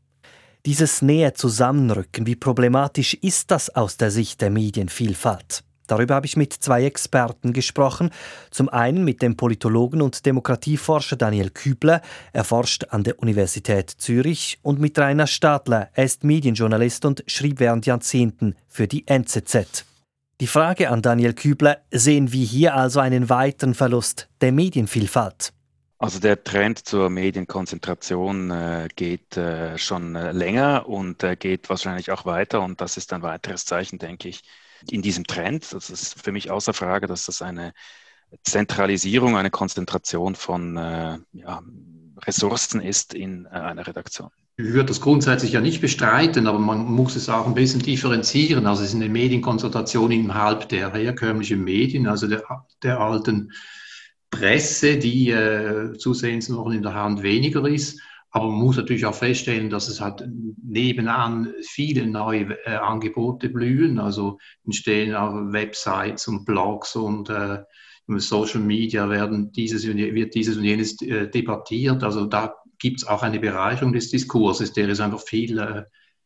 Dieses 0.65 1.01
näher 1.01 1.33
Zusammenrücken, 1.33 2.25
wie 2.25 2.35
problematisch 2.35 3.13
ist 3.13 3.51
das 3.51 3.73
aus 3.73 3.97
der 3.97 4.11
Sicht 4.11 4.41
der 4.41 4.49
Medienvielfalt? 4.49 5.63
Darüber 5.87 6.15
habe 6.15 6.25
ich 6.25 6.37
mit 6.37 6.53
zwei 6.53 6.83
Experten 6.83 7.53
gesprochen. 7.53 8.11
Zum 8.51 8.69
einen 8.69 9.03
mit 9.03 9.21
dem 9.21 9.37
Politologen 9.37 10.01
und 10.01 10.25
Demokratieforscher 10.25 11.15
Daniel 11.15 11.49
Kübler. 11.49 12.01
Er 12.33 12.43
forscht 12.43 12.85
an 12.89 13.03
der 13.03 13.19
Universität 13.19 13.89
Zürich. 13.89 14.59
Und 14.61 14.79
mit 14.79 14.99
Rainer 14.99 15.27
Stadler. 15.27 15.89
Er 15.93 16.03
ist 16.03 16.23
Medienjournalist 16.23 17.05
und 17.05 17.23
schrieb 17.27 17.59
während 17.59 17.85
Jahrzehnten 17.85 18.55
für 18.67 18.87
die 18.87 19.07
NZZ. 19.07 19.85
Die 20.39 20.47
Frage 20.47 20.91
an 20.91 21.01
Daniel 21.01 21.33
Kübler: 21.33 21.79
Sehen 21.89 22.31
wir 22.31 22.45
hier 22.45 22.75
also 22.75 22.99
einen 22.99 23.29
weiteren 23.29 23.73
Verlust 23.73 24.29
der 24.41 24.51
Medienvielfalt? 24.51 25.51
Also 25.99 26.19
der 26.19 26.43
Trend 26.43 26.77
zur 26.85 27.09
Medienkonzentration 27.09 28.51
äh, 28.51 28.87
geht 28.95 29.35
äh, 29.35 29.79
schon 29.79 30.15
äh, 30.15 30.31
länger 30.31 30.87
und 30.87 31.23
äh, 31.23 31.35
geht 31.35 31.69
wahrscheinlich 31.71 32.11
auch 32.11 32.25
weiter. 32.25 32.61
Und 32.61 32.81
das 32.81 32.97
ist 32.97 33.13
ein 33.13 33.23
weiteres 33.23 33.65
Zeichen, 33.65 33.97
denke 33.97 34.29
ich, 34.29 34.43
in 34.89 35.01
diesem 35.01 35.25
Trend. 35.25 35.73
Das 35.73 35.89
ist 35.89 36.21
für 36.23 36.31
mich 36.31 36.51
außer 36.51 36.73
Frage, 36.73 37.07
dass 37.07 37.25
das 37.25 37.41
eine 37.41 37.73
Zentralisierung, 38.43 39.37
eine 39.37 39.49
Konzentration 39.49 40.35
von 40.35 40.77
äh, 40.77 41.17
ja, 41.33 41.61
Ressourcen 42.25 42.81
ist 42.81 43.13
in 43.13 43.45
äh, 43.45 43.49
einer 43.49 43.87
Redaktion. 43.87 44.29
Ich 44.57 44.65
würde 44.65 44.85
das 44.85 45.01
grundsätzlich 45.01 45.51
ja 45.51 45.61
nicht 45.61 45.81
bestreiten, 45.81 46.47
aber 46.47 46.57
man 46.57 46.83
muss 46.85 47.15
es 47.15 47.29
auch 47.29 47.45
ein 47.45 47.53
bisschen 47.53 47.81
differenzieren. 47.81 48.65
Also 48.65 48.81
es 48.81 48.89
ist 48.89 48.95
eine 48.95 49.07
Medienkonzentration 49.07 50.11
innerhalb 50.11 50.67
der 50.69 50.91
herkömmlichen 50.93 51.63
Medien, 51.63 52.07
also 52.07 52.27
der, 52.27 52.43
der 52.81 52.99
alten 52.99 53.51
Presse, 54.31 54.97
die 54.97 55.29
äh, 55.29 55.93
zusehends 55.97 56.49
noch 56.49 56.69
in 56.71 56.81
der 56.81 56.95
Hand 56.95 57.21
weniger 57.21 57.67
ist. 57.67 58.01
Aber 58.37 58.49
man 58.49 58.59
muss 58.59 58.77
natürlich 58.77 59.07
auch 59.07 59.15
feststellen, 59.15 59.71
dass 59.71 59.87
es 59.87 59.99
halt 59.99 60.23
nebenan 60.63 61.55
viele 61.63 62.05
neue 62.05 62.55
äh, 62.67 62.75
Angebote 62.75 63.49
blühen. 63.49 63.97
Also 63.97 64.37
entstehen 64.63 65.15
auch 65.15 65.33
Websites 65.51 66.27
und 66.27 66.45
Blogs 66.45 66.95
und 66.95 67.31
äh, 67.31 67.63
Social 68.05 68.59
Media 68.59 69.09
werden 69.09 69.51
dieses, 69.53 69.87
wird 69.87 70.35
dieses 70.35 70.55
und 70.55 70.65
jenes 70.65 71.01
äh, 71.01 71.31
debattiert. 71.31 72.03
Also 72.03 72.27
da 72.27 72.53
gibt 72.77 72.99
es 72.99 73.07
auch 73.07 73.23
eine 73.23 73.39
Bereicherung 73.39 73.91
des 73.91 74.11
Diskurses, 74.11 74.71
der 74.71 74.87
ist 74.87 74.99
einfach 74.99 75.21
viel 75.21 75.57
äh, 75.57 75.85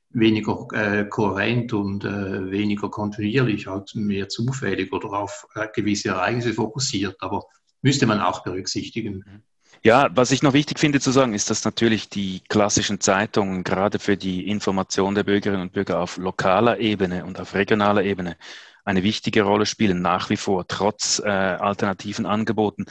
weniger 0.09 0.67
äh, 0.73 1.05
kohärent 1.05 1.71
und 1.71 2.03
äh, 2.03 2.51
weniger 2.51 2.89
kontinuierlich, 2.89 3.67
halt 3.67 3.95
mehr 3.95 4.27
zufällig 4.27 4.91
oder 4.91 5.13
auf 5.13 5.47
äh, 5.55 5.69
gewisse 5.73 6.09
Ereignisse 6.09 6.51
fokussiert. 6.51 7.15
Aber 7.21 7.45
müsste 7.81 8.05
man 8.05 8.19
auch 8.19 8.43
berücksichtigen. 8.43 9.23
Ja, 9.83 10.09
was 10.13 10.29
ich 10.29 10.43
noch 10.43 10.53
wichtig 10.53 10.77
finde 10.77 10.99
zu 10.99 11.09
sagen, 11.09 11.33
ist, 11.33 11.49
dass 11.49 11.65
natürlich 11.65 12.07
die 12.07 12.41
klassischen 12.49 12.99
Zeitungen 12.99 13.63
gerade 13.63 13.97
für 13.97 14.15
die 14.15 14.47
Information 14.47 15.15
der 15.15 15.23
Bürgerinnen 15.23 15.63
und 15.63 15.73
Bürger 15.73 15.99
auf 15.99 16.17
lokaler 16.17 16.79
Ebene 16.79 17.25
und 17.25 17.39
auf 17.39 17.55
regionaler 17.55 18.03
Ebene 18.03 18.37
eine 18.85 19.01
wichtige 19.01 19.41
Rolle 19.41 19.65
spielen, 19.65 20.03
nach 20.03 20.29
wie 20.29 20.37
vor, 20.37 20.67
trotz 20.67 21.17
äh, 21.17 21.29
alternativen 21.29 22.27
Angeboten. 22.27 22.85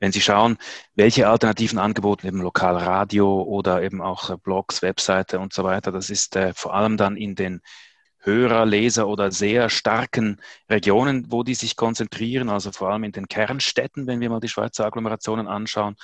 Wenn 0.00 0.12
Sie 0.12 0.20
schauen, 0.20 0.58
welche 0.94 1.28
alternativen 1.28 1.78
Angebote, 1.78 2.26
eben 2.28 2.42
Lokalradio 2.42 3.42
oder 3.42 3.82
eben 3.82 4.02
auch 4.02 4.36
Blogs, 4.38 4.82
Webseite 4.82 5.38
und 5.38 5.54
so 5.54 5.64
weiter, 5.64 5.92
das 5.92 6.10
ist 6.10 6.36
äh, 6.36 6.52
vor 6.52 6.74
allem 6.74 6.98
dann 6.98 7.16
in 7.16 7.36
den 7.36 7.62
Hörer, 8.18 8.64
Leser 8.66 9.06
oder 9.08 9.30
sehr 9.30 9.70
starken 9.70 10.40
Regionen, 10.68 11.30
wo 11.30 11.42
die 11.42 11.54
sich 11.54 11.76
konzentrieren, 11.76 12.48
also 12.48 12.72
vor 12.72 12.90
allem 12.90 13.04
in 13.04 13.12
den 13.12 13.28
Kernstädten, 13.28 14.06
wenn 14.06 14.20
wir 14.20 14.30
mal 14.30 14.40
die 14.40 14.48
Schweizer 14.48 14.86
Agglomerationen 14.86 15.46
anschauen. 15.46 15.96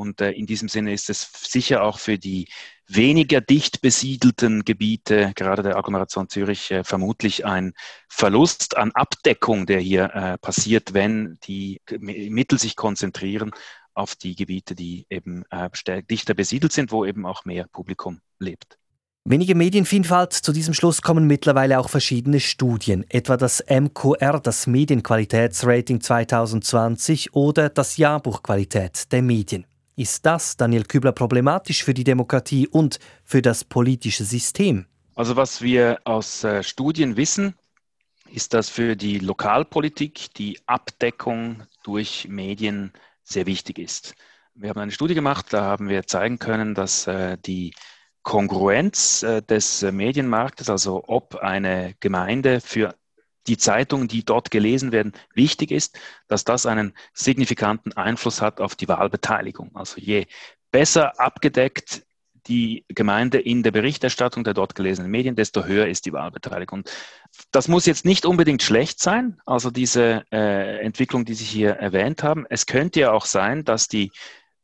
Und 0.00 0.22
äh, 0.22 0.30
in 0.30 0.46
diesem 0.46 0.70
Sinne 0.70 0.94
ist 0.94 1.10
es 1.10 1.30
sicher 1.42 1.82
auch 1.82 1.98
für 1.98 2.16
die 2.16 2.48
weniger 2.86 3.42
dicht 3.42 3.82
besiedelten 3.82 4.64
Gebiete, 4.64 5.32
gerade 5.36 5.62
der 5.62 5.76
Agglomeration 5.76 6.26
Zürich, 6.30 6.70
äh, 6.70 6.84
vermutlich 6.84 7.44
ein 7.44 7.74
Verlust 8.08 8.78
an 8.78 8.92
Abdeckung, 8.92 9.66
der 9.66 9.80
hier 9.80 10.04
äh, 10.14 10.38
passiert, 10.38 10.94
wenn 10.94 11.38
die 11.44 11.82
Mittel 11.98 12.58
sich 12.58 12.76
konzentrieren 12.76 13.50
auf 13.92 14.16
die 14.16 14.34
Gebiete, 14.34 14.74
die 14.74 15.04
eben 15.10 15.44
dichter 16.08 16.32
besiedelt 16.32 16.72
sind, 16.72 16.92
wo 16.92 17.04
eben 17.04 17.26
auch 17.26 17.44
mehr 17.44 17.66
Publikum 17.70 18.20
lebt. 18.38 18.78
Weniger 19.24 19.54
Medienvielfalt, 19.54 20.32
zu 20.32 20.52
diesem 20.52 20.72
Schluss 20.72 21.02
kommen 21.02 21.26
mittlerweile 21.26 21.78
auch 21.78 21.90
verschiedene 21.90 22.40
Studien, 22.40 23.04
etwa 23.10 23.36
das 23.36 23.62
MQR, 23.68 24.40
das 24.40 24.66
Medienqualitätsrating 24.66 26.00
2020 26.00 27.34
oder 27.34 27.68
das 27.68 27.98
Jahrbuch 27.98 28.42
Qualität 28.42 29.12
der 29.12 29.20
Medien. 29.20 29.66
Ist 30.00 30.24
das, 30.24 30.56
Daniel 30.56 30.84
Kübler, 30.84 31.12
problematisch 31.12 31.84
für 31.84 31.92
die 31.92 32.04
Demokratie 32.04 32.66
und 32.66 32.98
für 33.22 33.42
das 33.42 33.64
politische 33.64 34.24
System? 34.24 34.86
Also 35.14 35.36
was 35.36 35.60
wir 35.60 35.98
aus 36.04 36.42
äh, 36.42 36.62
Studien 36.62 37.18
wissen, 37.18 37.54
ist, 38.32 38.54
dass 38.54 38.70
für 38.70 38.96
die 38.96 39.18
Lokalpolitik 39.18 40.32
die 40.38 40.58
Abdeckung 40.64 41.64
durch 41.84 42.28
Medien 42.30 42.94
sehr 43.24 43.44
wichtig 43.44 43.78
ist. 43.78 44.14
Wir 44.54 44.70
haben 44.70 44.80
eine 44.80 44.90
Studie 44.90 45.12
gemacht, 45.12 45.48
da 45.50 45.64
haben 45.64 45.90
wir 45.90 46.06
zeigen 46.06 46.38
können, 46.38 46.74
dass 46.74 47.06
äh, 47.06 47.36
die 47.36 47.74
Kongruenz 48.22 49.22
äh, 49.22 49.42
des 49.42 49.82
Medienmarktes, 49.82 50.70
also 50.70 51.04
ob 51.08 51.34
eine 51.34 51.94
Gemeinde 52.00 52.62
für 52.62 52.94
die 53.50 53.58
Zeitungen, 53.58 54.06
die 54.06 54.24
dort 54.24 54.52
gelesen 54.52 54.92
werden, 54.92 55.12
wichtig 55.34 55.72
ist, 55.72 55.98
dass 56.28 56.44
das 56.44 56.66
einen 56.66 56.94
signifikanten 57.12 57.92
Einfluss 57.94 58.40
hat 58.40 58.60
auf 58.60 58.76
die 58.76 58.86
Wahlbeteiligung. 58.86 59.72
Also 59.74 60.00
je 60.00 60.26
besser 60.70 61.18
abgedeckt 61.18 62.04
die 62.46 62.84
Gemeinde 62.88 63.38
in 63.40 63.64
der 63.64 63.72
Berichterstattung 63.72 64.44
der 64.44 64.54
dort 64.54 64.76
gelesenen 64.76 65.10
Medien, 65.10 65.34
desto 65.34 65.64
höher 65.64 65.88
ist 65.88 66.06
die 66.06 66.12
Wahlbeteiligung. 66.12 66.84
Das 67.50 67.66
muss 67.66 67.86
jetzt 67.86 68.04
nicht 68.04 68.24
unbedingt 68.24 68.62
schlecht 68.62 69.00
sein, 69.00 69.40
also 69.46 69.70
diese 69.70 70.24
äh, 70.32 70.78
Entwicklung, 70.78 71.24
die 71.24 71.34
Sie 71.34 71.44
hier 71.44 71.70
erwähnt 71.72 72.22
haben. 72.22 72.46
Es 72.48 72.66
könnte 72.66 73.00
ja 73.00 73.10
auch 73.10 73.26
sein, 73.26 73.64
dass 73.64 73.88
die 73.88 74.12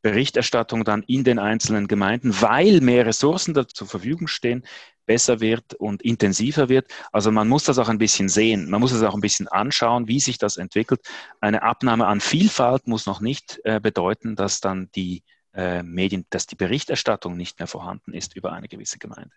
Berichterstattung 0.00 0.85
dann 0.85 1.02
in 1.02 1.25
den 1.25 1.40
einzelnen 1.40 1.88
Gemeinden, 1.88 2.40
weil 2.40 2.81
mehr 2.81 3.05
Ressourcen 3.05 3.55
zur 3.66 3.88
Verfügung 3.88 4.28
stehen, 4.28 4.64
besser 5.07 5.41
wird 5.41 5.75
und 5.75 6.03
intensiver 6.03 6.69
wird. 6.69 6.89
Also 7.13 7.31
man 7.31 7.49
muss 7.49 7.65
das 7.65 7.79
auch 7.79 7.89
ein 7.89 7.99
bisschen 7.99 8.29
sehen, 8.29 8.69
man 8.69 8.81
muss 8.81 8.93
es 8.93 9.03
auch 9.03 9.15
ein 9.15 9.21
bisschen 9.21 9.49
anschauen, 9.49 10.09
wie 10.09 10.21
sich 10.21 10.39
das 10.39 10.57
entwickelt. 10.57 11.01
Eine 11.41 11.63
Abnahme 11.63 12.07
an 12.07 12.21
Vielfalt 12.21 12.87
muss 12.87 13.07
noch 13.07 13.21
nicht 13.21 13.61
äh, 13.65 13.81
bedeuten, 13.81 14.37
dass 14.37 14.61
dann 14.61 14.91
die 14.95 15.23
äh, 15.55 15.83
Medien, 15.83 16.27
dass 16.31 16.47
die 16.47 16.57
Berichterstattung 16.57 17.37
nicht 17.37 17.59
mehr 17.59 17.67
vorhanden 17.67 18.13
ist 18.13 18.37
über 18.37 18.53
eine 18.53 18.69
gewisse 18.69 18.99
Gemeinde. 18.99 19.31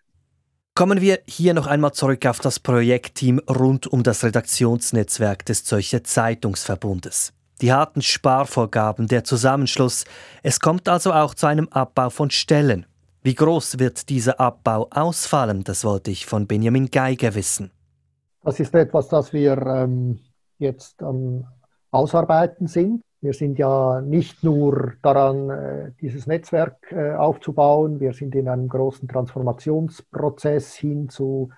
Kommen 0.74 1.00
wir 1.00 1.20
hier 1.26 1.54
noch 1.54 1.66
einmal 1.66 1.92
zurück 1.92 2.24
auf 2.26 2.38
das 2.38 2.60
Projektteam 2.60 3.38
rund 3.40 3.86
um 3.86 4.02
das 4.02 4.24
Redaktionsnetzwerk 4.24 5.44
des 5.44 5.64
Zürcher 5.64 6.04
Zeitungsverbundes. 6.04 7.32
Die 7.60 7.72
harten 7.72 8.00
Sparvorgaben, 8.00 9.06
der 9.06 9.24
Zusammenschluss. 9.24 10.04
Es 10.42 10.60
kommt 10.60 10.88
also 10.88 11.12
auch 11.12 11.34
zu 11.34 11.46
einem 11.46 11.68
Abbau 11.68 12.08
von 12.08 12.30
Stellen. 12.30 12.86
Wie 13.22 13.34
groß 13.34 13.78
wird 13.78 14.08
dieser 14.08 14.40
Abbau 14.40 14.88
ausfallen? 14.90 15.62
Das 15.62 15.84
wollte 15.84 16.10
ich 16.10 16.24
von 16.24 16.46
Benjamin 16.46 16.90
Geiger 16.90 17.34
wissen. 17.34 17.70
Das 18.42 18.58
ist 18.58 18.74
etwas, 18.74 19.08
das 19.08 19.34
wir 19.34 19.58
ähm, 19.58 20.20
jetzt 20.58 21.02
am 21.02 21.44
Ausarbeiten 21.90 22.66
sind. 22.66 23.02
Wir 23.20 23.34
sind 23.34 23.58
ja 23.58 24.00
nicht 24.00 24.42
nur 24.42 24.94
daran, 25.02 25.50
äh, 25.50 25.92
dieses 26.00 26.26
Netzwerk 26.26 26.90
äh, 26.92 27.12
aufzubauen, 27.12 28.00
wir 28.00 28.14
sind 28.14 28.34
in 28.34 28.48
einem 28.48 28.68
großen 28.68 29.06
Transformationsprozess 29.06 30.74
hin 30.76 31.10
zu 31.10 31.50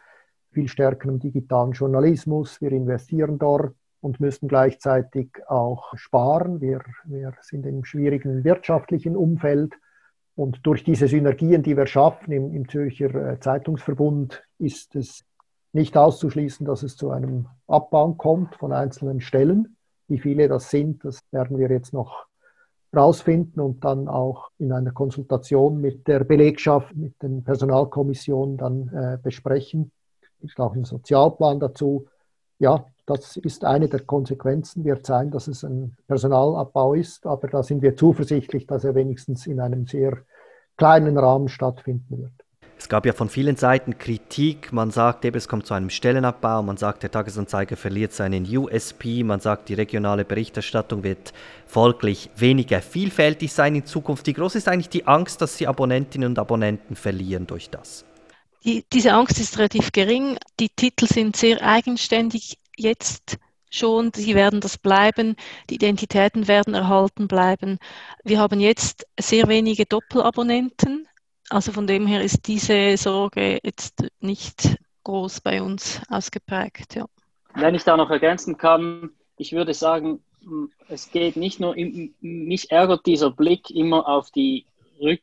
viel 0.50 0.66
stärkerem 0.66 1.20
digitalen 1.20 1.70
Journalismus. 1.70 2.60
Wir 2.60 2.72
investieren 2.72 3.38
dort 3.38 3.76
und 4.00 4.18
müssen 4.18 4.48
gleichzeitig 4.48 5.28
auch 5.46 5.96
sparen. 5.96 6.60
Wir, 6.60 6.80
wir 7.04 7.34
sind 7.40 7.64
im 7.66 7.84
schwierigen 7.84 8.42
wirtschaftlichen 8.42 9.16
Umfeld 9.16 9.74
und 10.34 10.60
durch 10.62 10.82
diese 10.82 11.08
Synergien, 11.08 11.62
die 11.62 11.76
wir 11.76 11.86
schaffen 11.86 12.32
im, 12.32 12.54
im 12.54 12.68
Zürcher 12.68 13.14
äh, 13.14 13.40
Zeitungsverbund, 13.40 14.42
ist 14.58 14.94
es 14.96 15.24
nicht 15.72 15.96
auszuschließen, 15.96 16.66
dass 16.66 16.82
es 16.82 16.96
zu 16.96 17.10
einem 17.10 17.48
Abbau 17.66 18.12
kommt 18.12 18.54
von 18.56 18.72
einzelnen 18.72 19.20
Stellen. 19.20 19.76
Wie 20.08 20.18
viele 20.18 20.48
das 20.48 20.70
sind, 20.70 21.04
das 21.04 21.20
werden 21.30 21.58
wir 21.58 21.70
jetzt 21.70 21.92
noch 21.92 22.26
rausfinden 22.94 23.62
und 23.62 23.84
dann 23.84 24.08
auch 24.08 24.50
in 24.58 24.72
einer 24.72 24.92
Konsultation 24.92 25.80
mit 25.80 26.06
der 26.08 26.24
Belegschaft, 26.24 26.94
mit 26.94 27.22
den 27.22 27.42
Personalkommissionen 27.42 28.58
dann 28.58 28.88
äh, 28.88 29.18
besprechen. 29.22 29.92
Es 30.20 30.50
ist 30.50 30.60
auch 30.60 30.74
ein 30.74 30.84
Sozialplan 30.84 31.58
dazu. 31.58 32.06
Ja, 32.58 32.86
das 33.06 33.36
ist 33.36 33.64
eine 33.64 33.88
der 33.88 34.00
Konsequenzen, 34.00 34.84
wird 34.84 35.06
sein, 35.06 35.30
dass 35.30 35.48
es 35.48 35.64
ein 35.64 35.96
Personalabbau 36.06 36.94
ist, 36.94 37.26
aber 37.26 37.48
da 37.48 37.62
sind 37.62 37.82
wir 37.82 37.96
zuversichtlich, 37.96 38.66
dass 38.66 38.84
er 38.84 38.94
wenigstens 38.94 39.46
in 39.46 39.60
einem 39.60 39.86
sehr 39.86 40.18
kleinen 40.76 41.18
Rahmen 41.18 41.48
stattfinden 41.48 42.18
wird. 42.18 42.32
Es 42.82 42.88
gab 42.88 43.06
ja 43.06 43.12
von 43.12 43.28
vielen 43.28 43.54
Seiten 43.54 43.96
Kritik. 43.96 44.72
Man 44.72 44.90
sagt 44.90 45.24
eben, 45.24 45.36
es 45.36 45.46
kommt 45.46 45.66
zu 45.66 45.74
einem 45.74 45.88
Stellenabbau. 45.88 46.62
Man 46.62 46.76
sagt, 46.76 47.04
der 47.04 47.12
Tagesanzeiger 47.12 47.76
verliert 47.76 48.12
seinen 48.12 48.44
USP. 48.44 49.22
Man 49.22 49.38
sagt, 49.38 49.68
die 49.68 49.74
regionale 49.74 50.24
Berichterstattung 50.24 51.04
wird 51.04 51.32
folglich 51.64 52.28
weniger 52.34 52.82
vielfältig 52.82 53.52
sein 53.52 53.76
in 53.76 53.86
Zukunft. 53.86 54.26
Wie 54.26 54.32
groß 54.32 54.56
ist 54.56 54.66
eigentlich 54.66 54.88
die 54.88 55.06
Angst, 55.06 55.40
dass 55.40 55.56
Sie 55.56 55.68
Abonnentinnen 55.68 56.30
und 56.30 56.40
Abonnenten 56.40 56.96
verlieren 56.96 57.46
durch 57.46 57.70
das? 57.70 58.04
Die, 58.64 58.84
diese 58.92 59.12
Angst 59.12 59.38
ist 59.38 59.58
relativ 59.58 59.92
gering. 59.92 60.36
Die 60.58 60.68
Titel 60.68 61.06
sind 61.06 61.36
sehr 61.36 61.62
eigenständig 61.62 62.58
jetzt 62.76 63.38
schon, 63.70 64.12
sie 64.14 64.34
werden 64.34 64.60
das 64.60 64.78
bleiben, 64.78 65.36
die 65.70 65.76
Identitäten 65.76 66.46
werden 66.48 66.74
erhalten 66.74 67.26
bleiben. 67.28 67.78
Wir 68.22 68.38
haben 68.38 68.60
jetzt 68.60 69.06
sehr 69.18 69.48
wenige 69.48 69.86
Doppelabonnenten, 69.86 71.08
also 71.48 71.72
von 71.72 71.86
dem 71.86 72.06
her 72.06 72.22
ist 72.22 72.46
diese 72.46 72.96
Sorge 72.96 73.58
jetzt 73.62 74.04
nicht 74.20 74.76
groß 75.04 75.40
bei 75.40 75.62
uns 75.62 76.00
ausgeprägt. 76.08 76.94
Ja. 76.94 77.06
Wenn 77.54 77.74
ich 77.74 77.84
da 77.84 77.96
noch 77.96 78.10
ergänzen 78.10 78.56
kann, 78.56 79.10
ich 79.36 79.52
würde 79.52 79.74
sagen, 79.74 80.22
es 80.88 81.10
geht 81.10 81.36
nicht 81.36 81.60
nur, 81.60 81.74
mich 82.20 82.70
ärgert 82.70 83.06
dieser 83.06 83.30
Blick 83.30 83.70
immer 83.70 84.08
auf 84.08 84.30
die 84.30 84.66
rück, 85.00 85.22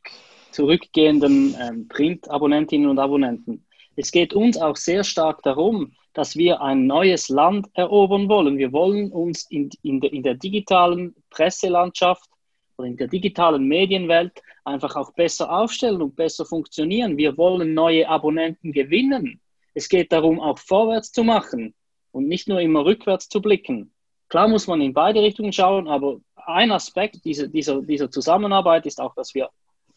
zurückgehenden 0.51 1.55
ähm, 1.59 1.87
Print-Abonnentinnen 1.87 2.89
und 2.89 2.99
Abonnenten. 2.99 3.65
Es 3.95 4.11
geht 4.11 4.33
uns 4.33 4.57
auch 4.57 4.75
sehr 4.75 5.03
stark 5.03 5.43
darum, 5.43 5.93
dass 6.13 6.35
wir 6.35 6.61
ein 6.61 6.87
neues 6.87 7.29
Land 7.29 7.67
erobern 7.73 8.27
wollen. 8.29 8.57
Wir 8.57 8.71
wollen 8.71 9.11
uns 9.11 9.45
in, 9.49 9.69
in, 9.83 10.01
de, 10.01 10.09
in 10.09 10.23
der 10.23 10.35
digitalen 10.35 11.15
Presselandschaft 11.29 12.29
oder 12.77 12.87
in 12.87 12.97
der 12.97 13.07
digitalen 13.07 13.67
Medienwelt 13.67 14.41
einfach 14.65 14.95
auch 14.95 15.13
besser 15.13 15.51
aufstellen 15.51 16.01
und 16.01 16.15
besser 16.15 16.45
funktionieren. 16.45 17.17
Wir 17.17 17.37
wollen 17.37 17.73
neue 17.73 18.07
Abonnenten 18.07 18.71
gewinnen. 18.71 19.39
Es 19.73 19.87
geht 19.87 20.11
darum, 20.11 20.39
auch 20.39 20.57
vorwärts 20.57 21.11
zu 21.11 21.23
machen 21.23 21.73
und 22.11 22.27
nicht 22.27 22.47
nur 22.47 22.59
immer 22.59 22.85
rückwärts 22.85 23.29
zu 23.29 23.41
blicken. 23.41 23.91
Klar 24.29 24.47
muss 24.47 24.67
man 24.67 24.81
in 24.81 24.93
beide 24.93 25.21
Richtungen 25.21 25.53
schauen, 25.53 25.87
aber 25.87 26.19
ein 26.35 26.71
Aspekt 26.71 27.23
dieser, 27.25 27.47
dieser, 27.47 27.81
dieser 27.81 28.09
Zusammenarbeit 28.09 28.85
ist 28.85 28.99
auch, 29.01 29.13
dass 29.15 29.33
wir 29.33 29.49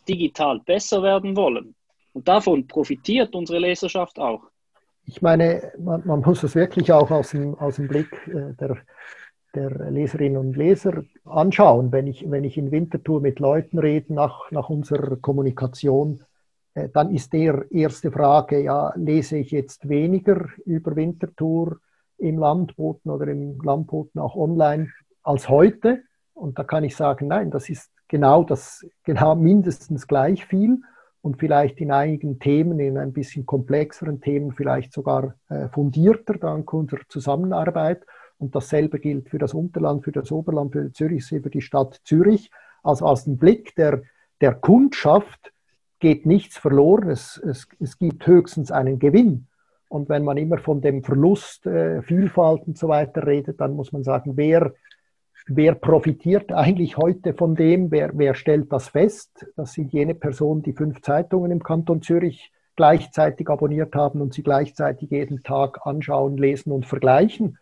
digital 0.08 0.60
besser 0.60 1.02
werden 1.02 1.36
wollen. 1.36 1.74
Und 2.12 2.28
davon 2.28 2.66
profitiert 2.66 3.34
unsere 3.34 3.58
Leserschaft 3.58 4.18
auch. 4.18 4.42
Ich 5.04 5.20
meine, 5.20 5.72
man, 5.78 6.02
man 6.04 6.20
muss 6.20 6.42
das 6.42 6.54
wirklich 6.54 6.92
auch 6.92 7.10
aus 7.10 7.30
dem, 7.30 7.54
aus 7.56 7.76
dem 7.76 7.88
Blick 7.88 8.12
äh, 8.28 8.54
der, 8.54 8.78
der 9.54 9.90
Leserinnen 9.90 10.38
und 10.38 10.56
Leser 10.56 11.02
anschauen. 11.24 11.92
Wenn 11.92 12.06
ich, 12.06 12.30
wenn 12.30 12.44
ich 12.44 12.56
in 12.56 12.70
Winterthur 12.70 13.20
mit 13.20 13.40
Leuten 13.40 13.78
rede 13.78 14.14
nach, 14.14 14.50
nach 14.50 14.70
unserer 14.70 15.16
Kommunikation, 15.16 16.22
äh, 16.74 16.88
dann 16.88 17.12
ist 17.12 17.32
der 17.32 17.70
erste 17.70 18.10
Frage, 18.10 18.62
ja, 18.62 18.92
lese 18.96 19.38
ich 19.38 19.50
jetzt 19.50 19.88
weniger 19.88 20.46
über 20.64 20.94
Winterthur 20.94 21.78
im 22.18 22.38
Landboten 22.38 23.10
oder 23.10 23.26
im 23.26 23.60
Landboten 23.60 24.20
auch 24.20 24.36
online 24.36 24.90
als 25.22 25.48
heute? 25.48 26.02
Und 26.32 26.58
da 26.58 26.64
kann 26.64 26.84
ich 26.84 26.96
sagen, 26.96 27.26
nein, 27.26 27.50
das 27.50 27.68
ist 27.68 27.90
genau 28.08 28.44
das, 28.44 28.86
genau 29.04 29.34
mindestens 29.34 30.06
gleich 30.06 30.46
viel 30.46 30.82
und 31.22 31.38
vielleicht 31.38 31.80
in 31.80 31.92
einigen 31.92 32.40
Themen, 32.40 32.80
in 32.80 32.98
ein 32.98 33.12
bisschen 33.12 33.46
komplexeren 33.46 34.20
Themen, 34.20 34.52
vielleicht 34.52 34.92
sogar 34.92 35.36
äh, 35.48 35.68
fundierter 35.68 36.34
dank 36.34 36.72
unserer 36.72 37.02
Zusammenarbeit. 37.08 38.04
Und 38.38 38.56
dasselbe 38.56 38.98
gilt 38.98 39.28
für 39.30 39.38
das 39.38 39.54
Unterland, 39.54 40.04
für 40.04 40.10
das 40.10 40.32
Oberland, 40.32 40.72
für 40.72 40.92
Zürich, 40.92 41.24
für 41.24 41.40
die 41.40 41.62
Stadt 41.62 42.00
Zürich. 42.04 42.50
Also 42.82 43.06
aus 43.06 43.24
dem 43.24 43.38
Blick 43.38 43.76
der, 43.76 44.02
der 44.40 44.54
Kundschaft 44.54 45.52
geht 46.00 46.26
nichts 46.26 46.58
verloren. 46.58 47.10
Es, 47.10 47.38
es, 47.38 47.68
es 47.78 47.98
gibt 47.98 48.26
höchstens 48.26 48.72
einen 48.72 48.98
Gewinn. 48.98 49.46
Und 49.88 50.08
wenn 50.08 50.24
man 50.24 50.38
immer 50.38 50.58
von 50.58 50.80
dem 50.80 51.04
Verlust, 51.04 51.66
äh, 51.66 52.02
Vielfalt 52.02 52.66
und 52.66 52.76
so 52.76 52.88
weiter 52.88 53.24
redet, 53.24 53.60
dann 53.60 53.74
muss 53.74 53.92
man 53.92 54.02
sagen, 54.02 54.36
wer 54.36 54.74
Wer 55.46 55.74
profitiert 55.74 56.52
eigentlich 56.52 56.96
heute 56.96 57.34
von 57.34 57.56
dem? 57.56 57.90
Wer, 57.90 58.16
wer 58.16 58.34
stellt 58.34 58.72
das 58.72 58.88
fest? 58.88 59.46
Das 59.56 59.72
sind 59.72 59.92
jene 59.92 60.14
Personen, 60.14 60.62
die 60.62 60.72
fünf 60.72 61.02
Zeitungen 61.02 61.50
im 61.50 61.62
Kanton 61.62 62.00
Zürich 62.00 62.52
gleichzeitig 62.76 63.48
abonniert 63.48 63.94
haben 63.94 64.20
und 64.20 64.32
sie 64.32 64.42
gleichzeitig 64.42 65.10
jeden 65.10 65.42
Tag 65.42 65.84
anschauen, 65.84 66.36
lesen 66.36 66.72
und 66.72 66.86
vergleichen. 66.86 67.58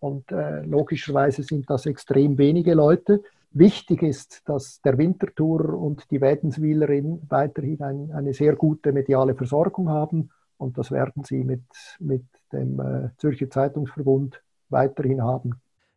Und 0.00 0.30
äh, 0.32 0.60
logischerweise 0.62 1.42
sind 1.42 1.68
das 1.70 1.86
extrem 1.86 2.36
wenige 2.36 2.74
Leute. 2.74 3.22
Wichtig 3.52 4.02
ist, 4.02 4.42
dass 4.46 4.82
der 4.82 4.98
Winterthur 4.98 5.74
und 5.74 6.10
die 6.10 6.20
Wädenswilerin 6.20 7.22
weiterhin 7.28 7.82
ein, 7.82 8.12
eine 8.12 8.34
sehr 8.34 8.54
gute 8.54 8.92
mediale 8.92 9.34
Versorgung 9.34 9.88
haben. 9.88 10.30
Und 10.58 10.76
das 10.76 10.90
werden 10.90 11.24
sie 11.24 11.42
mit, 11.42 11.64
mit 12.00 12.24
dem 12.52 12.78
äh, 12.80 13.08
Zürcher 13.16 13.48
Zeitungsverbund 13.48 14.42
weiterhin 14.68 15.22
haben 15.22 15.54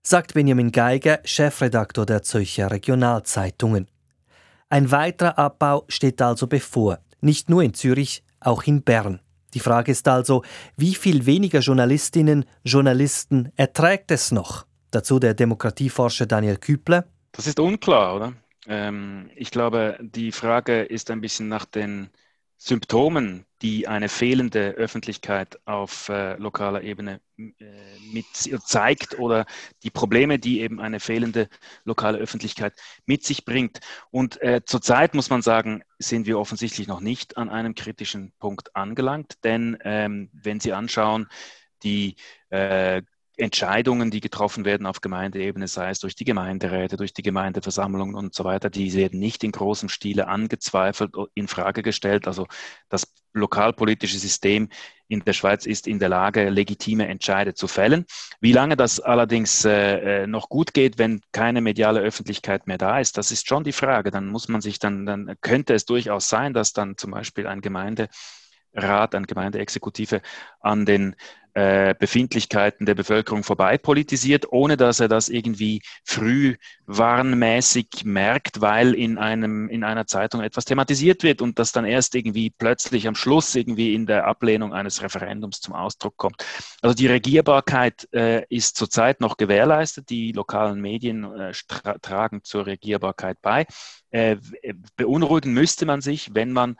sagt 0.07 0.35
Benjamin 0.35 0.71
Geiger, 0.71 1.19
Chefredaktor 1.25 2.05
der 2.05 2.23
Zürcher 2.23 2.71
Regionalzeitungen. 2.71 3.87
Ein 4.69 4.89
weiterer 4.89 5.37
Abbau 5.37 5.83
steht 5.89 6.21
also 6.21 6.47
bevor, 6.47 6.99
nicht 7.19 7.49
nur 7.49 7.61
in 7.61 7.73
Zürich, 7.73 8.23
auch 8.39 8.63
in 8.63 8.83
Bern. 8.83 9.19
Die 9.53 9.59
Frage 9.59 9.91
ist 9.91 10.07
also, 10.07 10.43
wie 10.77 10.95
viel 10.95 11.25
weniger 11.25 11.59
Journalistinnen, 11.59 12.45
Journalisten 12.63 13.51
erträgt 13.57 14.11
es 14.11 14.31
noch? 14.31 14.65
Dazu 14.91 15.19
der 15.19 15.33
Demokratieforscher 15.33 16.25
Daniel 16.25 16.55
Kübler. 16.55 17.03
Das 17.33 17.45
ist 17.45 17.59
unklar, 17.59 18.15
oder? 18.15 18.33
Ähm, 18.65 19.29
ich 19.35 19.51
glaube, 19.51 19.97
die 19.99 20.31
Frage 20.31 20.83
ist 20.83 21.11
ein 21.11 21.19
bisschen 21.19 21.49
nach 21.49 21.65
den 21.65 22.11
Symptomen, 22.57 23.45
die 23.61 23.87
eine 23.87 24.09
fehlende 24.09 24.71
Öffentlichkeit 24.71 25.59
auf 25.65 26.09
äh, 26.09 26.35
lokaler 26.37 26.81
Ebene 26.81 27.21
äh, 27.37 27.43
mit 28.11 28.25
zeigt 28.65 29.19
oder 29.19 29.45
die 29.83 29.91
Probleme, 29.91 30.39
die 30.39 30.61
eben 30.61 30.79
eine 30.79 30.99
fehlende 30.99 31.49
lokale 31.83 32.17
Öffentlichkeit 32.17 32.73
mit 33.05 33.23
sich 33.23 33.45
bringt. 33.45 33.79
Und 34.09 34.41
äh, 34.41 34.61
zurzeit 34.65 35.13
muss 35.13 35.29
man 35.29 35.41
sagen, 35.41 35.83
sind 35.99 36.25
wir 36.25 36.39
offensichtlich 36.39 36.87
noch 36.87 36.99
nicht 36.99 37.37
an 37.37 37.49
einem 37.49 37.75
kritischen 37.75 38.33
Punkt 38.39 38.75
angelangt, 38.75 39.35
denn 39.43 39.77
ähm, 39.83 40.29
wenn 40.33 40.59
Sie 40.59 40.73
anschauen, 40.73 41.27
die 41.83 42.15
äh, 42.49 43.01
Entscheidungen, 43.37 44.11
die 44.11 44.19
getroffen 44.19 44.65
werden 44.65 44.87
auf 44.87 45.01
Gemeindeebene, 45.01 45.67
sei 45.67 45.91
es 45.91 45.99
durch 45.99 46.15
die 46.15 46.25
Gemeinderäte, 46.25 46.97
durch 46.97 47.13
die 47.13 47.21
Gemeindeversammlungen 47.21 48.15
und 48.15 48.33
so 48.33 48.43
weiter, 48.43 48.69
die 48.69 48.93
werden 48.93 49.19
nicht 49.19 49.43
in 49.43 49.51
großem 49.51 49.89
Stile 49.89 50.27
angezweifelt, 50.27 51.13
in 51.35 51.47
Frage 51.47 51.83
gestellt. 51.83 52.27
Also 52.27 52.47
das 52.89 53.13
lokalpolitische 53.33 54.17
System 54.17 54.69
in 55.07 55.23
der 55.23 55.33
Schweiz 55.33 55.65
ist 55.65 55.87
in 55.87 55.99
der 55.99 56.09
Lage, 56.09 56.49
legitime 56.49 57.07
Entscheide 57.07 57.53
zu 57.53 57.67
fällen. 57.67 58.05
Wie 58.41 58.51
lange 58.51 58.75
das 58.75 58.99
allerdings 58.99 59.63
äh, 59.63 60.23
äh, 60.23 60.27
noch 60.27 60.49
gut 60.49 60.73
geht, 60.73 60.97
wenn 60.97 61.21
keine 61.31 61.61
mediale 61.61 62.01
Öffentlichkeit 62.01 62.67
mehr 62.67 62.77
da 62.77 62.99
ist, 62.99 63.17
das 63.17 63.31
ist 63.31 63.47
schon 63.47 63.63
die 63.63 63.71
Frage. 63.71 64.11
Dann 64.11 64.27
muss 64.27 64.47
man 64.49 64.61
sich 64.61 64.79
dann, 64.79 65.05
dann 65.05 65.35
könnte 65.41 65.73
es 65.75 65.85
durchaus 65.85 66.27
sein, 66.27 66.53
dass 66.53 66.73
dann 66.73 66.97
zum 66.97 67.11
Beispiel 67.11 67.47
ein 67.47 67.61
Gemeinderat, 67.61 68.09
eine 69.15 69.27
Gemeindeexekutive 69.27 70.21
an 70.59 70.85
den 70.85 71.13
äh, 71.13 71.17
Befindlichkeiten 71.99 72.85
der 72.85 72.93
Bevölkerung 72.93 73.43
vorbei 73.43 73.79
politisiert, 73.79 74.51
ohne 74.51 74.77
dass 74.77 74.99
er 74.99 75.07
das 75.07 75.27
irgendwie 75.27 75.81
früh 76.03 76.55
warnmäßig 76.85 78.03
merkt, 78.03 78.61
weil 78.61 78.93
in, 78.93 79.17
einem, 79.17 79.67
in 79.67 79.83
einer 79.83 80.05
Zeitung 80.05 80.41
etwas 80.41 80.65
thematisiert 80.65 81.23
wird 81.23 81.41
und 81.41 81.57
das 81.57 81.71
dann 81.71 81.85
erst 81.85 82.13
irgendwie 82.13 82.51
plötzlich 82.51 83.07
am 83.07 83.15
Schluss 83.15 83.55
irgendwie 83.55 83.95
in 83.95 84.05
der 84.05 84.25
Ablehnung 84.27 84.73
eines 84.73 85.01
Referendums 85.01 85.59
zum 85.59 85.73
Ausdruck 85.73 86.15
kommt. 86.17 86.45
Also 86.81 86.95
die 86.95 87.07
Regierbarkeit 87.07 88.07
äh, 88.13 88.45
ist 88.49 88.77
zurzeit 88.77 89.19
noch 89.19 89.37
gewährleistet. 89.37 90.09
Die 90.11 90.33
lokalen 90.33 90.79
Medien 90.79 91.23
äh, 91.23 91.53
tragen 92.01 92.43
zur 92.43 92.67
Regierbarkeit 92.67 93.41
bei. 93.41 93.65
Äh, 94.11 94.37
beunruhigen 94.95 95.53
müsste 95.53 95.85
man 95.87 96.01
sich, 96.01 96.35
wenn 96.35 96.51
man 96.51 96.77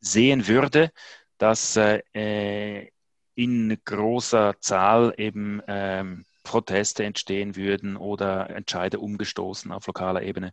sehen 0.00 0.48
würde, 0.48 0.90
dass 1.38 1.76
äh, 1.76 2.90
in 3.36 3.78
großer 3.84 4.54
Zahl 4.60 5.14
eben 5.18 5.62
ähm, 5.68 6.24
Proteste 6.42 7.04
entstehen 7.04 7.54
würden 7.54 7.96
oder 7.96 8.50
Entscheide 8.50 8.98
umgestoßen 8.98 9.70
auf 9.72 9.86
lokaler 9.86 10.22
Ebene. 10.22 10.52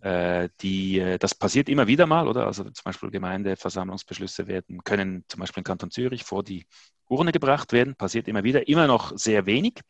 Äh, 0.00 0.48
die, 0.60 0.98
äh, 0.98 1.18
das 1.18 1.34
passiert 1.34 1.68
immer 1.68 1.86
wieder 1.86 2.06
mal, 2.06 2.28
oder? 2.28 2.46
Also 2.46 2.64
zum 2.64 2.84
Beispiel 2.84 3.10
Gemeindeversammlungsbeschlüsse 3.10 4.46
werden, 4.46 4.82
können 4.84 5.24
zum 5.28 5.40
Beispiel 5.40 5.60
im 5.60 5.64
Kanton 5.64 5.90
Zürich 5.90 6.24
vor 6.24 6.42
die 6.42 6.66
Urne 7.08 7.32
gebracht 7.32 7.72
werden, 7.72 7.96
passiert 7.96 8.28
immer 8.28 8.44
wieder, 8.44 8.68
immer 8.68 8.86
noch 8.86 9.12
sehr 9.18 9.44
wenig. 9.44 9.80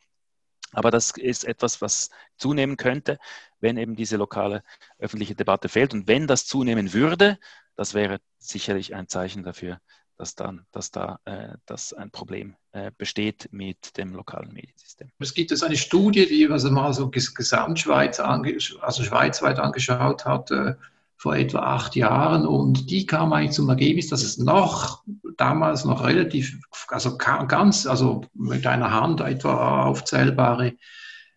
Aber 0.73 0.91
das 0.91 1.11
ist 1.11 1.45
etwas, 1.45 1.83
was 1.83 2.11
zunehmen 2.37 2.77
könnte, 2.77 3.19
wenn 3.61 3.77
eben 3.77 3.97
diese 3.97 4.17
lokale 4.17 4.63
öffentliche 4.99 5.35
Debatte 5.35 5.69
fehlt. 5.69 5.93
Und 5.93 6.09
wenn 6.09 6.27
das 6.27 6.47
zunehmen 6.47 6.93
würde, 6.93 7.39
das 7.77 7.95
wäre 7.95 8.21
sicherlich 8.39 8.95
ein 8.95 9.09
Zeichen 9.09 9.43
dafür, 9.43 9.81
dass, 10.21 10.35
dann, 10.35 10.67
dass 10.71 10.91
da 10.91 11.19
äh, 11.25 11.55
dass 11.65 11.95
ein 11.95 12.11
Problem 12.11 12.55
äh, 12.73 12.91
besteht 12.97 13.49
mit 13.53 13.97
dem 13.97 14.13
lokalen 14.13 14.53
Mediensystem. 14.53 15.11
Es 15.19 15.33
gibt 15.33 15.51
jetzt 15.51 15.65
eine 15.65 15.79
Studie, 15.79 16.27
die 16.27 16.47
also 16.47 16.71
mal 16.71 16.93
so 16.93 17.09
Gesamtschweiz, 17.09 18.21
also 18.21 19.03
schweizweit 19.03 19.59
angeschaut 19.59 20.27
hat, 20.27 20.51
äh, 20.51 20.75
vor 21.17 21.37
etwa 21.37 21.61
acht 21.61 21.97
Jahren 21.97 22.47
und 22.47 22.91
die 22.91 23.07
kam 23.07 23.33
eigentlich 23.33 23.53
zum 23.53 23.71
Ergebnis, 23.71 24.09
dass 24.09 24.23
es 24.23 24.37
noch 24.37 25.03
damals 25.39 25.87
noch 25.87 26.05
relativ, 26.05 26.59
also 26.89 27.17
ganz, 27.17 27.87
also 27.87 28.23
mit 28.35 28.67
einer 28.67 28.91
Hand 28.91 29.23
etwa 29.23 29.85
aufzählbare 29.85 30.75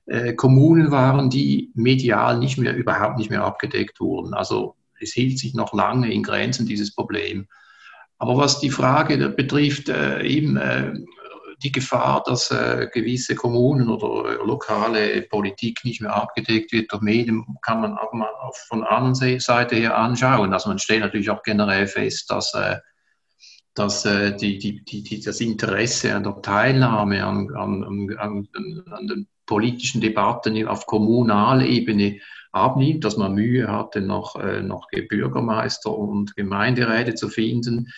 äh, 0.07 0.33
Kommunen 0.33 0.91
waren, 0.91 1.29
die 1.29 1.71
medial 1.73 2.37
nicht 2.37 2.57
mehr, 2.57 2.75
überhaupt 2.75 3.17
nicht 3.17 3.29
mehr 3.29 3.45
abgedeckt 3.45 4.01
wurden. 4.01 4.33
Also 4.33 4.75
es 4.99 5.13
hielt 5.13 5.39
sich 5.39 5.53
noch 5.53 5.73
lange 5.73 6.13
in 6.13 6.23
Grenzen 6.23 6.65
dieses 6.65 6.93
Problem. 6.93 7.47
Aber 8.23 8.37
was 8.37 8.61
die 8.61 8.69
Frage 8.69 9.17
betrifft, 9.27 9.89
äh, 9.89 10.23
eben 10.23 10.55
äh, 10.55 10.93
die 11.61 11.73
Gefahr, 11.73 12.23
dass 12.25 12.51
äh, 12.51 12.87
gewisse 12.89 13.35
Kommunen 13.35 13.89
oder 13.89 14.45
lokale 14.45 15.23
Politik 15.23 15.81
nicht 15.83 15.99
mehr 15.99 16.15
abgedeckt 16.15 16.71
wird 16.71 16.89
durch 16.93 17.01
Medien, 17.01 17.45
kann 17.61 17.81
man 17.81 17.97
auch 17.97 18.13
mal 18.13 18.29
von 18.69 18.79
der 18.79 18.91
anderen 18.93 19.39
Seite 19.41 19.75
her 19.75 19.97
anschauen. 19.97 20.53
Also 20.53 20.69
man 20.69 20.79
stellt 20.79 21.01
natürlich 21.01 21.29
auch 21.31 21.43
generell 21.43 21.85
fest, 21.85 22.31
dass, 22.31 22.53
dass 23.73 24.05
äh, 24.05 24.37
die, 24.37 24.57
die, 24.57 24.85
die, 24.85 25.19
das 25.19 25.41
Interesse 25.41 26.15
an 26.15 26.23
der 26.23 26.41
Teilnahme 26.41 27.25
an, 27.25 27.53
an, 27.53 28.15
an, 28.19 28.47
an 28.89 29.07
den 29.07 29.27
politischen 29.45 29.99
Debatten 29.99 30.65
auf 30.65 30.85
kommunaler 30.85 31.65
Ebene 31.65 32.21
abnimmt, 32.53 33.03
dass 33.03 33.17
man 33.17 33.33
Mühe 33.33 33.67
hatte, 33.67 33.99
noch, 33.99 34.41
noch 34.61 34.87
Bürgermeister 35.09 35.93
und 35.93 36.37
Gemeinderäte 36.37 37.15
zu 37.15 37.27
finden 37.27 37.91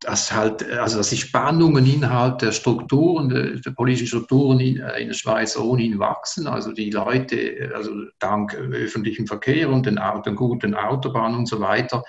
dass 0.00 0.30
halt, 0.32 0.68
also 0.72 0.98
dass 0.98 1.10
die 1.10 1.16
Spannungen 1.16 1.86
innerhalb 1.86 2.38
der 2.38 2.52
Strukturen, 2.52 3.28
der, 3.28 3.42
der 3.56 3.70
politischen 3.70 4.06
Strukturen 4.06 4.60
in, 4.60 4.78
äh, 4.78 5.00
in, 5.00 5.08
der 5.08 5.14
Schweiz 5.14 5.56
ohnehin 5.56 5.98
wachsen. 5.98 6.46
Also 6.46 6.72
die 6.72 6.90
Leute, 6.90 7.70
also 7.74 7.92
dank 8.18 8.54
öffentlichem 8.54 9.26
Verkehr 9.26 9.70
und 9.70 9.86
den, 9.86 9.98
den 10.24 10.36
guten 10.36 10.74
Autobahnen 10.74 11.38
und 11.38 11.46
so 11.46 11.60
weiter, 11.60 12.02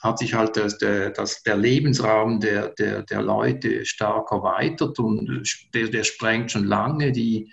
hat 0.00 0.18
sich 0.18 0.34
halt 0.34 0.56
das, 0.56 0.78
der, 0.78 1.10
das, 1.10 1.42
der 1.42 1.56
Lebensraum 1.56 2.40
der, 2.40 2.68
der, 2.70 3.02
der 3.02 3.22
Leute 3.22 3.84
stark 3.84 4.30
erweitert 4.30 4.98
und 4.98 5.42
der, 5.74 5.88
der 5.88 6.04
sprengt 6.04 6.52
schon 6.52 6.64
lange 6.64 7.12
die, 7.12 7.50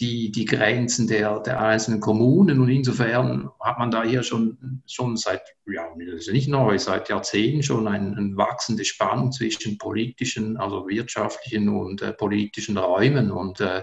die, 0.00 0.32
die 0.32 0.44
Grenzen 0.44 1.06
der, 1.06 1.38
der 1.40 1.60
einzelnen 1.60 2.00
Kommunen. 2.00 2.60
Und 2.60 2.68
insofern 2.68 3.50
hat 3.60 3.78
man 3.78 3.90
da 3.90 4.02
hier 4.02 4.22
schon, 4.22 4.82
schon 4.86 5.16
seit, 5.16 5.42
ja, 5.66 5.86
das 6.14 6.26
nicht 6.28 6.48
neu, 6.48 6.78
seit 6.78 7.08
Jahrzehnten 7.08 7.62
schon 7.62 7.86
ein, 7.86 8.14
ein 8.14 8.36
wachsende 8.36 8.84
Spannung 8.84 9.30
zwischen 9.30 9.78
politischen, 9.78 10.56
also 10.56 10.88
wirtschaftlichen 10.88 11.68
und 11.68 12.02
äh, 12.02 12.12
politischen 12.12 12.76
Räumen. 12.76 13.30
Und 13.30 13.60
äh, 13.60 13.82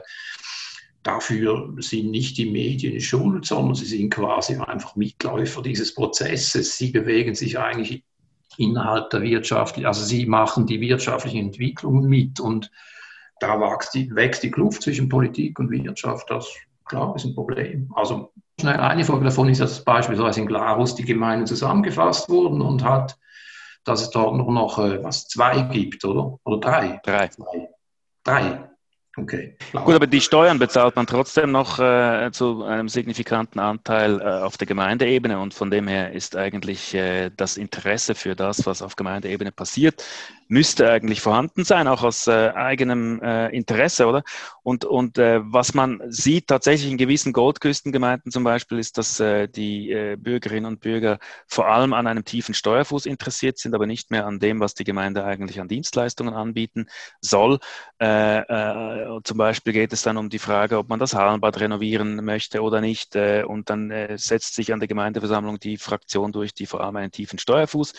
dafür 1.01 1.73
sind 1.77 2.11
nicht 2.11 2.37
die 2.37 2.49
Medien 2.49 2.99
schuld, 2.99 3.45
sondern 3.45 3.75
sie 3.75 3.85
sind 3.85 4.09
quasi 4.09 4.55
einfach 4.55 4.97
Mitläufer 4.97 5.61
dieses 5.61 5.93
Prozesses. 5.93 6.77
Sie 6.77 6.91
bewegen 6.91 7.35
sich 7.35 7.57
eigentlich 7.57 8.03
innerhalb 8.57 9.09
der 9.11 9.21
Wirtschaft, 9.21 9.83
also 9.85 10.03
sie 10.03 10.25
machen 10.25 10.67
die 10.67 10.81
wirtschaftlichen 10.81 11.39
Entwicklungen 11.39 12.09
mit 12.09 12.41
und 12.41 12.69
da 13.41 13.59
wächst 13.59 13.93
die, 13.93 14.13
wächst 14.15 14.43
die 14.43 14.51
Kluft 14.51 14.83
zwischen 14.83 15.09
Politik 15.09 15.59
und 15.59 15.71
Wirtschaft. 15.71 16.29
Das 16.29 16.47
klar 16.85 17.15
ist 17.15 17.25
ein 17.25 17.35
Problem. 17.35 17.91
Also 17.95 18.31
eine 18.63 19.03
Folge 19.03 19.25
davon 19.25 19.49
ist, 19.49 19.61
dass 19.61 19.83
beispielsweise 19.83 20.41
in 20.41 20.47
Glarus 20.47 20.95
die 20.95 21.05
Gemeinden 21.05 21.47
zusammengefasst 21.47 22.29
wurden 22.29 22.61
und 22.61 22.83
hat, 22.83 23.17
dass 23.83 24.03
es 24.03 24.09
dort 24.11 24.35
nur 24.35 24.51
noch 24.51 24.77
äh, 24.77 25.03
was 25.03 25.27
zwei 25.27 25.61
gibt, 25.61 26.05
oder? 26.05 26.37
Oder 26.43 26.59
drei? 26.59 26.99
Drei. 27.03 27.29
Drei. 27.29 27.69
drei. 28.23 28.71
Okay. 29.17 29.57
Gut, 29.73 29.93
aber 29.93 30.07
die 30.07 30.21
Steuern 30.21 30.57
bezahlt 30.57 30.95
man 30.95 31.05
trotzdem 31.05 31.51
noch 31.51 31.79
äh, 31.79 32.29
zu 32.31 32.63
einem 32.63 32.87
signifikanten 32.87 33.59
Anteil 33.59 34.21
äh, 34.21 34.23
auf 34.23 34.55
der 34.55 34.67
Gemeindeebene 34.67 35.37
und 35.37 35.53
von 35.53 35.69
dem 35.69 35.89
her 35.89 36.13
ist 36.13 36.37
eigentlich 36.37 36.93
äh, 36.93 37.29
das 37.35 37.57
Interesse 37.57 38.15
für 38.15 38.35
das, 38.35 38.65
was 38.65 38.81
auf 38.81 38.95
Gemeindeebene 38.95 39.51
passiert, 39.51 40.05
müsste 40.51 40.91
eigentlich 40.91 41.21
vorhanden 41.21 41.63
sein, 41.63 41.87
auch 41.87 42.03
aus 42.03 42.27
äh, 42.27 42.49
eigenem 42.49 43.21
äh, 43.21 43.47
Interesse, 43.55 44.05
oder? 44.05 44.21
Und, 44.63 44.83
und 44.83 45.17
äh, 45.17 45.39
was 45.43 45.73
man 45.73 46.01
sieht 46.09 46.47
tatsächlich 46.47 46.91
in 46.91 46.97
gewissen 46.97 47.31
Goldküstengemeinden 47.31 48.33
zum 48.33 48.43
Beispiel, 48.43 48.77
ist, 48.77 48.97
dass 48.97 49.21
äh, 49.21 49.47
die 49.47 49.91
äh, 49.91 50.17
Bürgerinnen 50.17 50.65
und 50.65 50.81
Bürger 50.81 51.19
vor 51.47 51.69
allem 51.69 51.93
an 51.93 52.05
einem 52.05 52.25
tiefen 52.25 52.53
Steuerfuß 52.53 53.05
interessiert 53.05 53.59
sind, 53.59 53.73
aber 53.73 53.87
nicht 53.87 54.11
mehr 54.11 54.25
an 54.25 54.39
dem, 54.39 54.59
was 54.59 54.73
die 54.73 54.83
Gemeinde 54.83 55.23
eigentlich 55.23 55.61
an 55.61 55.69
Dienstleistungen 55.69 56.33
anbieten 56.33 56.87
soll. 57.21 57.59
Äh, 58.01 58.39
äh, 58.39 59.21
zum 59.23 59.37
Beispiel 59.37 59.71
geht 59.71 59.93
es 59.93 60.01
dann 60.01 60.17
um 60.17 60.29
die 60.29 60.39
Frage, 60.39 60.77
ob 60.77 60.89
man 60.89 60.99
das 60.99 61.15
Hallenbad 61.15 61.61
renovieren 61.61 62.25
möchte 62.25 62.61
oder 62.61 62.81
nicht. 62.81 63.15
Äh, 63.15 63.43
und 63.47 63.69
dann 63.69 63.89
äh, 63.89 64.17
setzt 64.17 64.55
sich 64.55 64.73
an 64.73 64.81
der 64.81 64.89
Gemeindeversammlung 64.89 65.61
die 65.61 65.77
Fraktion 65.77 66.33
durch, 66.33 66.53
die 66.53 66.65
vor 66.65 66.81
allem 66.81 66.97
einen 66.97 67.11
tiefen 67.11 67.39
Steuerfuß 67.39 67.93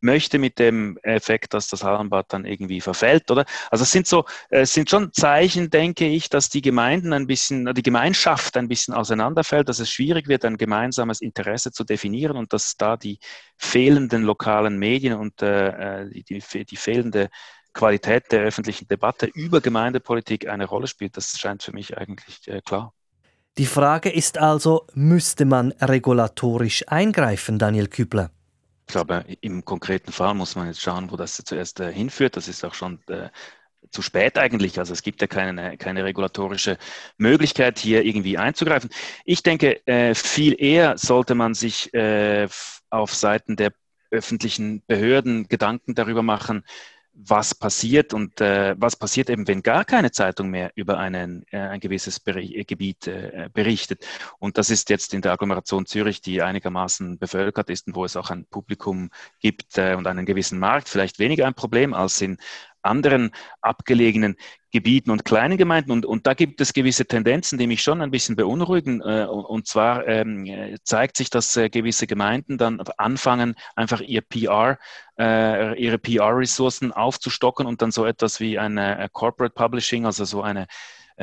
möchte 0.00 0.38
mit 0.38 0.58
dem 0.58 0.98
Effekt, 1.02 1.54
dass 1.54 1.68
das 1.68 1.82
Hallenbad 1.82 2.32
dann 2.32 2.44
irgendwie 2.44 2.80
verfällt, 2.80 3.30
oder? 3.30 3.44
Also 3.70 3.82
es 3.82 3.90
sind 3.90 4.06
so, 4.06 4.24
es 4.48 4.72
sind 4.72 4.90
schon 4.90 5.12
Zeichen, 5.12 5.70
denke 5.70 6.06
ich, 6.06 6.28
dass 6.28 6.48
die 6.48 6.62
Gemeinden 6.62 7.12
ein 7.12 7.26
bisschen, 7.26 7.72
die 7.74 7.82
Gemeinschaft 7.82 8.56
ein 8.56 8.68
bisschen 8.68 8.94
auseinanderfällt, 8.94 9.68
dass 9.68 9.78
es 9.78 9.90
schwierig 9.90 10.28
wird, 10.28 10.44
ein 10.44 10.56
gemeinsames 10.56 11.20
Interesse 11.20 11.72
zu 11.72 11.84
definieren 11.84 12.36
und 12.36 12.52
dass 12.52 12.76
da 12.76 12.96
die 12.96 13.18
fehlenden 13.56 14.22
lokalen 14.22 14.78
Medien 14.78 15.18
und 15.18 15.42
äh, 15.42 16.04
äh 16.04 16.10
die, 16.10 16.40
die, 16.40 16.64
die 16.64 16.76
fehlende 16.76 17.28
Qualität 17.72 18.32
der 18.32 18.40
öffentlichen 18.40 18.88
Debatte 18.88 19.26
über 19.26 19.60
Gemeindepolitik 19.60 20.48
eine 20.48 20.66
Rolle 20.66 20.86
spielt. 20.86 21.16
Das 21.16 21.38
scheint 21.38 21.62
für 21.62 21.72
mich 21.72 21.96
eigentlich 21.96 22.48
äh, 22.48 22.60
klar. 22.60 22.92
Die 23.56 23.66
Frage 23.66 24.10
ist 24.10 24.38
also, 24.38 24.86
müsste 24.94 25.44
man 25.44 25.72
regulatorisch 25.80 26.84
eingreifen, 26.86 27.58
Daniel 27.58 27.88
Kübler? 27.88 28.30
Ich 28.88 28.92
glaube, 28.92 29.22
im 29.42 29.66
konkreten 29.66 30.12
Fall 30.12 30.32
muss 30.32 30.56
man 30.56 30.66
jetzt 30.66 30.80
schauen, 30.80 31.10
wo 31.10 31.16
das 31.16 31.36
zuerst 31.36 31.78
äh, 31.78 31.92
hinführt. 31.92 32.38
Das 32.38 32.48
ist 32.48 32.64
auch 32.64 32.72
schon 32.72 33.00
äh, 33.08 33.28
zu 33.90 34.00
spät 34.00 34.38
eigentlich. 34.38 34.78
Also 34.78 34.94
es 34.94 35.02
gibt 35.02 35.20
ja 35.20 35.26
keine, 35.26 35.76
keine 35.76 36.04
regulatorische 36.04 36.78
Möglichkeit, 37.18 37.78
hier 37.78 38.02
irgendwie 38.06 38.38
einzugreifen. 38.38 38.88
Ich 39.26 39.42
denke, 39.42 39.86
äh, 39.86 40.14
viel 40.14 40.56
eher 40.58 40.96
sollte 40.96 41.34
man 41.34 41.52
sich 41.52 41.92
äh, 41.92 42.48
auf 42.88 43.14
Seiten 43.14 43.56
der 43.56 43.74
öffentlichen 44.10 44.82
Behörden 44.86 45.48
Gedanken 45.48 45.94
darüber 45.94 46.22
machen, 46.22 46.64
was 47.20 47.54
passiert 47.54 48.14
und 48.14 48.40
äh, 48.40 48.76
was 48.78 48.94
passiert 48.94 49.28
eben, 49.28 49.48
wenn 49.48 49.62
gar 49.62 49.84
keine 49.84 50.12
Zeitung 50.12 50.50
mehr 50.50 50.70
über 50.76 50.98
einen, 50.98 51.44
äh, 51.50 51.58
ein 51.58 51.80
gewisses 51.80 52.20
Beri 52.20 52.54
äh, 52.54 52.64
Gebiet 52.64 53.08
äh, 53.08 53.50
berichtet. 53.52 54.06
Und 54.38 54.56
das 54.56 54.70
ist 54.70 54.88
jetzt 54.88 55.14
in 55.14 55.20
der 55.20 55.32
Agglomeration 55.32 55.84
Zürich, 55.84 56.20
die 56.20 56.42
einigermaßen 56.42 57.18
bevölkert 57.18 57.70
ist 57.70 57.88
und 57.88 57.96
wo 57.96 58.04
es 58.04 58.16
auch 58.16 58.30
ein 58.30 58.46
Publikum 58.46 59.10
gibt 59.40 59.78
äh, 59.78 59.94
und 59.96 60.06
einen 60.06 60.26
gewissen 60.26 60.60
Markt, 60.60 60.88
vielleicht 60.88 61.18
weniger 61.18 61.46
ein 61.46 61.54
Problem 61.54 61.92
als 61.92 62.20
in 62.20 62.38
anderen 62.82 63.32
abgelegenen 63.60 64.36
Gebieten 64.70 65.10
und 65.10 65.24
kleinen 65.24 65.56
Gemeinden. 65.56 65.90
Und, 65.90 66.04
und 66.04 66.26
da 66.26 66.34
gibt 66.34 66.60
es 66.60 66.72
gewisse 66.72 67.06
Tendenzen, 67.06 67.58
die 67.58 67.66
mich 67.66 67.82
schon 67.82 68.02
ein 68.02 68.10
bisschen 68.10 68.36
beunruhigen. 68.36 69.00
Äh, 69.00 69.26
und, 69.26 69.66
zwar 69.66 70.06
ähm, 70.06 70.76
zeigt 70.84 71.16
sich, 71.16 71.30
dass 71.30 71.56
äh, 71.56 71.70
gewisse 71.70 72.06
Gemeinden 72.06 72.58
dann 72.58 72.80
anfangen, 72.98 73.54
einfach 73.76 74.00
ihr 74.00 74.20
PR, 74.20 74.78
äh, 75.18 75.80
ihre 75.82 75.98
PR-Ressourcen 75.98 76.92
aufzustocken 76.92 77.66
und 77.66 77.80
dann 77.82 77.90
so 77.90 78.04
etwas 78.04 78.40
wie 78.40 78.58
eine 78.58 78.98
äh, 78.98 79.08
Corporate 79.10 79.54
Publishing, 79.54 80.04
also 80.04 80.24
so 80.24 80.42
eine 80.42 80.66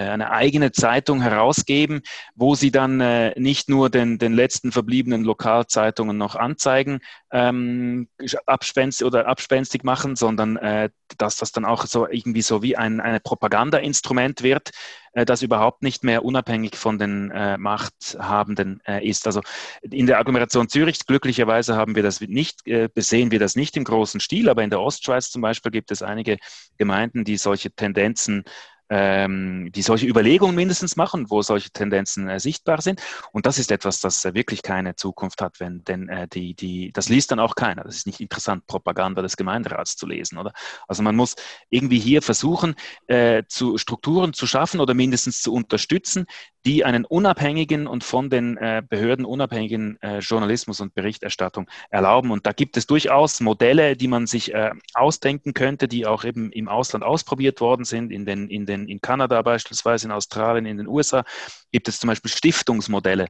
eine 0.01 0.31
eigene 0.31 0.71
Zeitung 0.71 1.21
herausgeben, 1.21 2.01
wo 2.35 2.55
sie 2.55 2.71
dann 2.71 2.99
äh, 3.01 3.39
nicht 3.39 3.69
nur 3.69 3.89
den, 3.89 4.17
den 4.17 4.33
letzten 4.33 4.71
verbliebenen 4.71 5.23
Lokalzeitungen 5.23 6.17
noch 6.17 6.35
Anzeigen 6.35 6.99
ähm, 7.31 8.07
abspenstig 8.45 9.05
oder 9.05 9.27
abspenstig 9.27 9.83
machen, 9.83 10.15
sondern 10.15 10.57
äh, 10.57 10.89
dass 11.17 11.37
das 11.37 11.51
dann 11.51 11.65
auch 11.65 11.85
so 11.85 12.07
irgendwie 12.07 12.41
so 12.41 12.61
wie 12.61 12.75
ein 12.77 12.99
eine 12.99 13.19
Propagandainstrument 13.19 14.43
wird, 14.43 14.71
äh, 15.13 15.25
das 15.25 15.41
überhaupt 15.41 15.81
nicht 15.81 16.03
mehr 16.03 16.23
unabhängig 16.23 16.75
von 16.75 16.99
den 16.99 17.31
äh, 17.31 17.57
Machthabenden 17.57 18.81
äh, 18.87 19.07
ist. 19.07 19.25
Also 19.27 19.41
in 19.81 20.05
der 20.07 20.19
Agglomeration 20.19 20.69
Zürich, 20.69 21.05
glücklicherweise 21.05 21.75
haben 21.75 21.95
wir 21.95 22.03
das 22.03 22.21
nicht, 22.21 22.67
äh, 22.67 22.89
sehen 22.95 23.31
wir 23.31 23.39
das 23.39 23.55
nicht 23.55 23.75
im 23.77 23.83
großen 23.83 24.19
Stil, 24.19 24.49
aber 24.49 24.63
in 24.63 24.69
der 24.69 24.81
Ostschweiz 24.81 25.31
zum 25.31 25.41
Beispiel 25.41 25.71
gibt 25.71 25.91
es 25.91 26.01
einige 26.01 26.37
Gemeinden, 26.77 27.23
die 27.23 27.37
solche 27.37 27.71
Tendenzen 27.71 28.43
ähm, 28.89 29.71
die 29.73 29.81
solche 29.81 30.07
Überlegungen 30.07 30.55
mindestens 30.55 30.95
machen, 30.95 31.29
wo 31.29 31.41
solche 31.41 31.71
Tendenzen 31.71 32.29
äh, 32.29 32.39
sichtbar 32.39 32.81
sind. 32.81 33.01
Und 33.31 33.45
das 33.45 33.57
ist 33.57 33.71
etwas, 33.71 33.99
das 33.99 34.23
äh, 34.25 34.33
wirklich 34.33 34.61
keine 34.61 34.95
Zukunft 34.95 35.41
hat, 35.41 35.59
wenn, 35.59 35.83
denn 35.83 36.09
äh, 36.09 36.27
die, 36.27 36.53
die, 36.53 36.91
das 36.91 37.09
liest 37.09 37.31
dann 37.31 37.39
auch 37.39 37.55
keiner. 37.55 37.83
Das 37.83 37.95
ist 37.95 38.07
nicht 38.07 38.19
interessant, 38.19 38.67
Propaganda 38.67 39.21
des 39.21 39.37
Gemeinderats 39.37 39.95
zu 39.95 40.07
lesen, 40.07 40.37
oder? 40.37 40.53
Also 40.87 41.01
man 41.03 41.15
muss 41.15 41.35
irgendwie 41.69 41.99
hier 41.99 42.21
versuchen, 42.21 42.75
äh, 43.07 43.43
zu 43.47 43.77
Strukturen 43.77 44.33
zu 44.33 44.45
schaffen 44.47 44.79
oder 44.79 44.93
mindestens 44.93 45.41
zu 45.41 45.53
unterstützen, 45.53 46.25
die 46.65 46.83
einen 46.83 47.05
unabhängigen 47.05 47.87
und 47.87 48.03
von 48.03 48.29
den 48.29 48.57
äh, 48.57 48.81
Behörden 48.87 49.25
unabhängigen 49.25 50.01
äh, 50.01 50.19
Journalismus 50.19 50.81
und 50.81 50.95
Berichterstattung 50.95 51.69
erlauben. 51.89 52.31
Und 52.31 52.45
da 52.45 52.51
gibt 52.51 52.77
es 52.77 52.87
durchaus 52.87 53.39
Modelle, 53.39 53.95
die 53.95 54.07
man 54.07 54.27
sich 54.27 54.53
ausdenken 54.93 55.53
könnte, 55.53 55.87
die 55.87 56.05
auch 56.05 56.23
eben 56.23 56.51
im 56.51 56.67
Ausland 56.67 57.03
ausprobiert 57.03 57.61
worden 57.61 57.83
sind, 57.83 58.11
in, 58.11 58.25
den, 58.25 58.47
in, 58.49 58.65
den, 58.65 58.74
in 58.83 59.01
Kanada 59.01 59.41
beispielsweise, 59.41 60.07
in 60.07 60.11
Australien, 60.11 60.65
in 60.65 60.77
den 60.77 60.87
USA 60.87 61.23
gibt 61.71 61.87
es 61.87 61.99
zum 61.99 62.09
Beispiel 62.09 62.31
Stiftungsmodelle, 62.31 63.27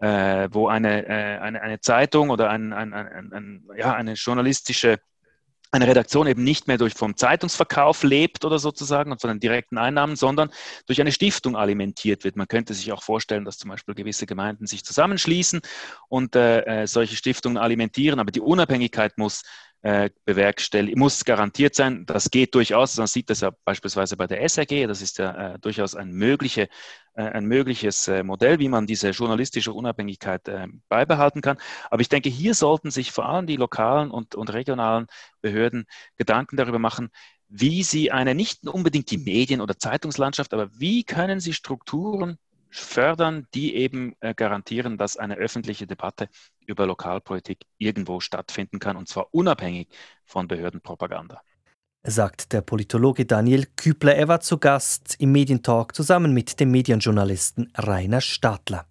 äh, 0.00 0.48
wo 0.50 0.68
eine, 0.68 1.06
äh, 1.06 1.38
eine, 1.38 1.62
eine 1.62 1.80
Zeitung 1.80 2.30
oder 2.30 2.50
ein, 2.50 2.72
ein, 2.72 2.92
ein, 2.92 3.64
ja, 3.76 3.94
eine 3.94 4.14
journalistische 4.14 4.98
eine 5.70 5.86
Redaktion 5.86 6.26
eben 6.26 6.44
nicht 6.44 6.66
mehr 6.66 6.78
durch 6.78 6.94
vom 6.94 7.16
Zeitungsverkauf 7.16 8.02
lebt 8.02 8.44
oder 8.44 8.58
sozusagen 8.58 9.12
und 9.12 9.20
von 9.20 9.28
den 9.28 9.40
direkten 9.40 9.76
Einnahmen, 9.76 10.16
sondern 10.16 10.50
durch 10.86 11.00
eine 11.00 11.12
Stiftung 11.12 11.56
alimentiert 11.56 12.24
wird. 12.24 12.36
Man 12.36 12.48
könnte 12.48 12.72
sich 12.72 12.90
auch 12.92 13.02
vorstellen, 13.02 13.44
dass 13.44 13.58
zum 13.58 13.70
Beispiel 13.70 13.94
gewisse 13.94 14.26
Gemeinden 14.26 14.66
sich 14.66 14.84
zusammenschließen 14.84 15.60
und 16.08 16.36
äh, 16.36 16.82
äh 16.82 16.86
solche 16.86 17.16
Stiftungen 17.16 17.58
alimentieren, 17.58 18.18
aber 18.18 18.30
die 18.30 18.40
Unabhängigkeit 18.40 19.18
muss 19.18 19.42
äh, 19.82 20.10
bewerkstelligen, 20.24 20.98
muss 20.98 21.24
garantiert 21.24 21.74
sein. 21.74 22.04
Das 22.06 22.30
geht 22.30 22.54
durchaus. 22.54 22.96
Man 22.96 23.06
sieht 23.06 23.30
das 23.30 23.40
ja 23.40 23.52
beispielsweise 23.64 24.16
bei 24.16 24.26
der 24.26 24.42
SRG. 24.42 24.86
Das 24.86 25.02
ist 25.02 25.18
ja 25.18 25.54
äh, 25.54 25.58
durchaus 25.58 25.94
ein, 25.94 26.10
mögliche, 26.10 26.68
äh, 27.14 27.22
ein 27.22 27.46
mögliches 27.46 28.08
äh, 28.08 28.22
Modell, 28.22 28.58
wie 28.58 28.68
man 28.68 28.86
diese 28.86 29.10
journalistische 29.10 29.72
Unabhängigkeit 29.72 30.48
äh, 30.48 30.66
beibehalten 30.88 31.42
kann. 31.42 31.58
Aber 31.90 32.00
ich 32.00 32.08
denke, 32.08 32.28
hier 32.28 32.54
sollten 32.54 32.90
sich 32.90 33.12
vor 33.12 33.28
allem 33.28 33.46
die 33.46 33.56
lokalen 33.56 34.10
und, 34.10 34.34
und 34.34 34.52
regionalen 34.52 35.06
Behörden 35.42 35.86
Gedanken 36.16 36.56
darüber 36.56 36.80
machen, 36.80 37.10
wie 37.48 37.82
sie 37.82 38.10
eine, 38.10 38.34
nicht 38.34 38.66
unbedingt 38.66 39.10
die 39.10 39.18
Medien- 39.18 39.60
oder 39.60 39.78
Zeitungslandschaft, 39.78 40.52
aber 40.52 40.68
wie 40.78 41.04
können 41.04 41.40
sie 41.40 41.52
Strukturen 41.54 42.38
fördern, 42.70 43.46
die 43.54 43.74
eben 43.76 44.14
äh, 44.20 44.34
garantieren, 44.34 44.98
dass 44.98 45.16
eine 45.16 45.36
öffentliche 45.36 45.86
Debatte 45.86 46.28
über 46.66 46.86
Lokalpolitik 46.86 47.60
irgendwo 47.78 48.20
stattfinden 48.20 48.78
kann, 48.78 48.96
und 48.96 49.08
zwar 49.08 49.28
unabhängig 49.32 49.88
von 50.24 50.48
Behördenpropaganda. 50.48 51.40
Sagt 52.04 52.52
der 52.52 52.60
Politologe 52.60 53.26
Daniel 53.26 53.66
Kübler. 53.76 54.14
Er 54.14 54.28
war 54.28 54.40
zu 54.40 54.58
Gast 54.58 55.16
im 55.18 55.32
Medientalk 55.32 55.94
zusammen 55.94 56.32
mit 56.32 56.60
dem 56.60 56.70
Medienjournalisten 56.70 57.72
Rainer 57.76 58.20
Stadler. 58.20 58.86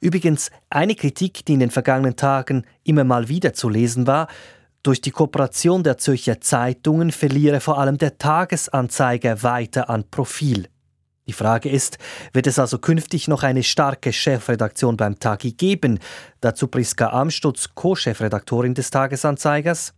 Übrigens, 0.00 0.50
eine 0.68 0.94
Kritik, 0.94 1.44
die 1.46 1.54
in 1.54 1.60
den 1.60 1.70
vergangenen 1.70 2.16
Tagen 2.16 2.66
immer 2.84 3.04
mal 3.04 3.28
wieder 3.28 3.54
zu 3.54 3.68
lesen 3.68 4.06
war, 4.06 4.28
durch 4.82 5.00
die 5.00 5.10
Kooperation 5.10 5.82
der 5.82 5.98
Zürcher 5.98 6.40
Zeitungen 6.40 7.10
verliere 7.10 7.60
vor 7.60 7.78
allem 7.78 7.98
der 7.98 8.18
Tagesanzeiger 8.18 9.42
weiter 9.42 9.90
an 9.90 10.08
Profil. 10.08 10.68
Die 11.28 11.34
Frage 11.34 11.68
ist, 11.68 11.98
wird 12.32 12.46
es 12.46 12.58
also 12.58 12.78
künftig 12.78 13.28
noch 13.28 13.42
eine 13.42 13.62
starke 13.62 14.14
Chefredaktion 14.14 14.96
beim 14.96 15.20
Tagi 15.20 15.52
geben? 15.52 15.98
Dazu 16.40 16.68
Priska 16.68 17.10
Amstutz, 17.10 17.74
Co-Chefredaktorin 17.74 18.72
des 18.72 18.90
Tagesanzeigers. 18.90 19.92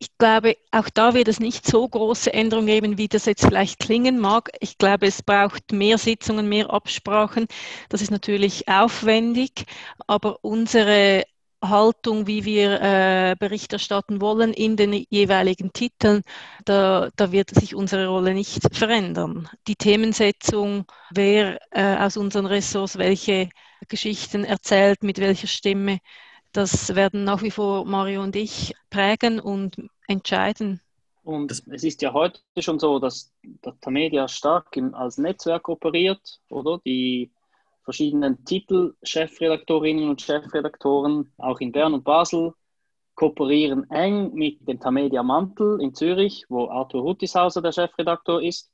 Ich 0.00 0.18
glaube, 0.18 0.56
auch 0.72 0.90
da 0.92 1.14
wird 1.14 1.28
es 1.28 1.38
nicht 1.38 1.64
so 1.64 1.88
große 1.88 2.32
Änderungen 2.32 2.66
geben, 2.66 2.98
wie 2.98 3.06
das 3.06 3.26
jetzt 3.26 3.44
vielleicht 3.44 3.78
klingen 3.78 4.18
mag. 4.18 4.50
Ich 4.58 4.76
glaube, 4.76 5.06
es 5.06 5.22
braucht 5.22 5.70
mehr 5.70 5.96
Sitzungen, 5.96 6.48
mehr 6.48 6.68
Absprachen. 6.70 7.46
Das 7.88 8.02
ist 8.02 8.10
natürlich 8.10 8.66
aufwendig, 8.66 9.64
aber 10.08 10.38
unsere 10.42 11.22
Haltung, 11.62 12.26
wie 12.26 12.44
wir 12.44 12.80
äh, 12.80 13.36
Bericht 13.38 13.72
erstatten 13.72 14.20
wollen 14.20 14.52
in 14.52 14.76
den 14.76 14.92
jeweiligen 15.10 15.72
Titeln, 15.72 16.22
da, 16.64 17.08
da 17.16 17.32
wird 17.32 17.50
sich 17.50 17.74
unsere 17.74 18.08
Rolle 18.08 18.34
nicht 18.34 18.76
verändern. 18.76 19.48
Die 19.68 19.76
Themensetzung, 19.76 20.84
wer 21.10 21.58
äh, 21.70 21.96
aus 21.96 22.16
unseren 22.16 22.46
Ressorts 22.46 22.98
welche 22.98 23.48
Geschichten 23.88 24.44
erzählt, 24.44 25.02
mit 25.02 25.18
welcher 25.18 25.46
Stimme, 25.46 25.98
das 26.52 26.94
werden 26.94 27.24
nach 27.24 27.42
wie 27.42 27.50
vor 27.50 27.84
Mario 27.86 28.22
und 28.22 28.36
ich 28.36 28.74
prägen 28.90 29.40
und 29.40 29.76
entscheiden. 30.06 30.80
Und 31.24 31.52
es 31.52 31.84
ist 31.84 32.02
ja 32.02 32.12
heute 32.12 32.40
schon 32.58 32.78
so, 32.78 32.98
dass 32.98 33.32
der 33.42 33.78
Tamedia 33.80 34.26
stark 34.26 34.76
im, 34.76 34.94
als 34.94 35.18
Netzwerk 35.18 35.68
operiert, 35.68 36.40
oder? 36.48 36.80
Die 36.84 37.30
verschiedenen 37.84 38.44
Titelchefredaktorinnen 38.44 40.08
und 40.08 40.22
Chefredaktoren, 40.22 41.32
auch 41.38 41.60
in 41.60 41.72
Bern 41.72 41.94
und 41.94 42.04
Basel, 42.04 42.52
kooperieren 43.14 43.88
eng 43.90 44.32
mit 44.34 44.66
dem 44.66 44.80
Tamedia 44.80 45.22
Mantel 45.22 45.80
in 45.80 45.94
Zürich, 45.94 46.46
wo 46.48 46.68
Arthur 46.68 47.02
Huttishauser 47.02 47.60
der 47.60 47.72
Chefredaktor 47.72 48.42
ist. 48.42 48.70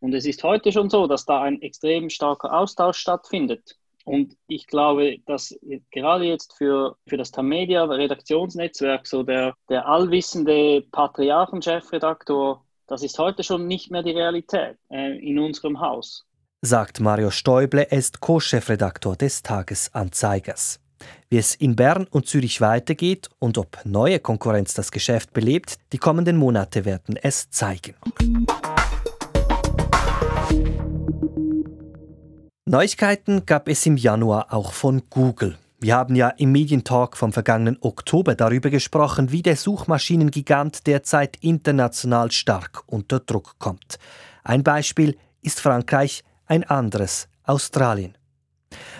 Und 0.00 0.14
es 0.14 0.26
ist 0.26 0.42
heute 0.42 0.72
schon 0.72 0.90
so, 0.90 1.06
dass 1.06 1.24
da 1.24 1.42
ein 1.42 1.60
extrem 1.62 2.10
starker 2.10 2.52
Austausch 2.58 2.98
stattfindet. 2.98 3.76
Und 4.04 4.36
ich 4.48 4.66
glaube, 4.66 5.18
dass 5.26 5.56
gerade 5.92 6.24
jetzt 6.24 6.56
für, 6.56 6.96
für 7.06 7.16
das 7.16 7.30
Tamedia 7.30 7.84
Redaktionsnetzwerk 7.84 9.06
so 9.06 9.22
der, 9.22 9.54
der 9.68 9.86
allwissende 9.86 10.82
Patriarchen-Chefredaktor, 10.90 12.64
das 12.88 13.04
ist 13.04 13.18
heute 13.18 13.44
schon 13.44 13.68
nicht 13.68 13.92
mehr 13.92 14.02
die 14.02 14.10
Realität 14.10 14.76
äh, 14.90 15.18
in 15.18 15.38
unserem 15.38 15.80
Haus 15.80 16.26
sagt 16.64 17.00
Mario 17.00 17.32
Stäuble, 17.32 17.88
er 17.90 17.98
ist 17.98 18.20
Co-Chefredaktor 18.20 19.16
des 19.16 19.42
Tagesanzeigers. 19.42 20.78
Wie 21.28 21.38
es 21.38 21.56
in 21.56 21.74
Bern 21.74 22.06
und 22.08 22.28
Zürich 22.28 22.60
weitergeht 22.60 23.28
und 23.40 23.58
ob 23.58 23.80
neue 23.84 24.20
Konkurrenz 24.20 24.72
das 24.72 24.92
Geschäft 24.92 25.32
belebt, 25.32 25.74
die 25.92 25.98
kommenden 25.98 26.36
Monate 26.36 26.84
werden 26.84 27.18
es 27.20 27.50
zeigen. 27.50 27.96
Neuigkeiten 32.64 33.44
gab 33.44 33.66
es 33.66 33.84
im 33.84 33.96
Januar 33.96 34.52
auch 34.54 34.72
von 34.72 35.02
Google. 35.10 35.58
Wir 35.80 35.96
haben 35.96 36.14
ja 36.14 36.28
im 36.28 36.52
Medientalk 36.52 37.16
vom 37.16 37.32
vergangenen 37.32 37.76
Oktober 37.80 38.36
darüber 38.36 38.70
gesprochen, 38.70 39.32
wie 39.32 39.42
der 39.42 39.56
Suchmaschinengigant 39.56 40.86
derzeit 40.86 41.38
international 41.40 42.30
stark 42.30 42.84
unter 42.86 43.18
Druck 43.18 43.58
kommt. 43.58 43.98
Ein 44.44 44.62
Beispiel 44.62 45.16
ist 45.42 45.58
Frankreich, 45.58 46.22
ein 46.52 46.64
anderes 46.64 47.28
Australien. 47.44 48.18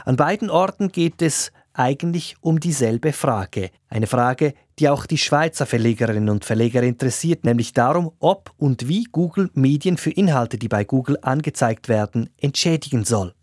An 0.07 0.17
beiden 0.17 0.49
Orten 0.49 0.91
geht 0.91 1.21
es 1.21 1.53
eigentlich 1.75 2.37
um 2.41 2.61
dieselbe 2.61 3.13
Frage. 3.13 3.69
Eine 3.91 4.07
Frage, 4.07 4.55
die 4.79 4.89
auch 4.89 5.05
die 5.05 5.19
Schweizer 5.19 5.67
Verlegerinnen 5.67 6.31
und 6.31 6.47
Verleger 6.47 6.83
interessiert, 6.83 7.45
nämlich 7.45 7.75
darum, 7.75 8.13
ob 8.21 8.53
und 8.57 8.89
wie 8.89 9.05
Google 9.05 9.51
Medien 9.53 9.99
für 9.99 10.11
Inhalte, 10.11 10.57
die 10.57 10.69
bei 10.69 10.85
Google 10.85 11.19
angezeigt 11.21 11.91
werden, 11.91 12.31
entschädigen 12.39 13.05
soll. 13.05 13.35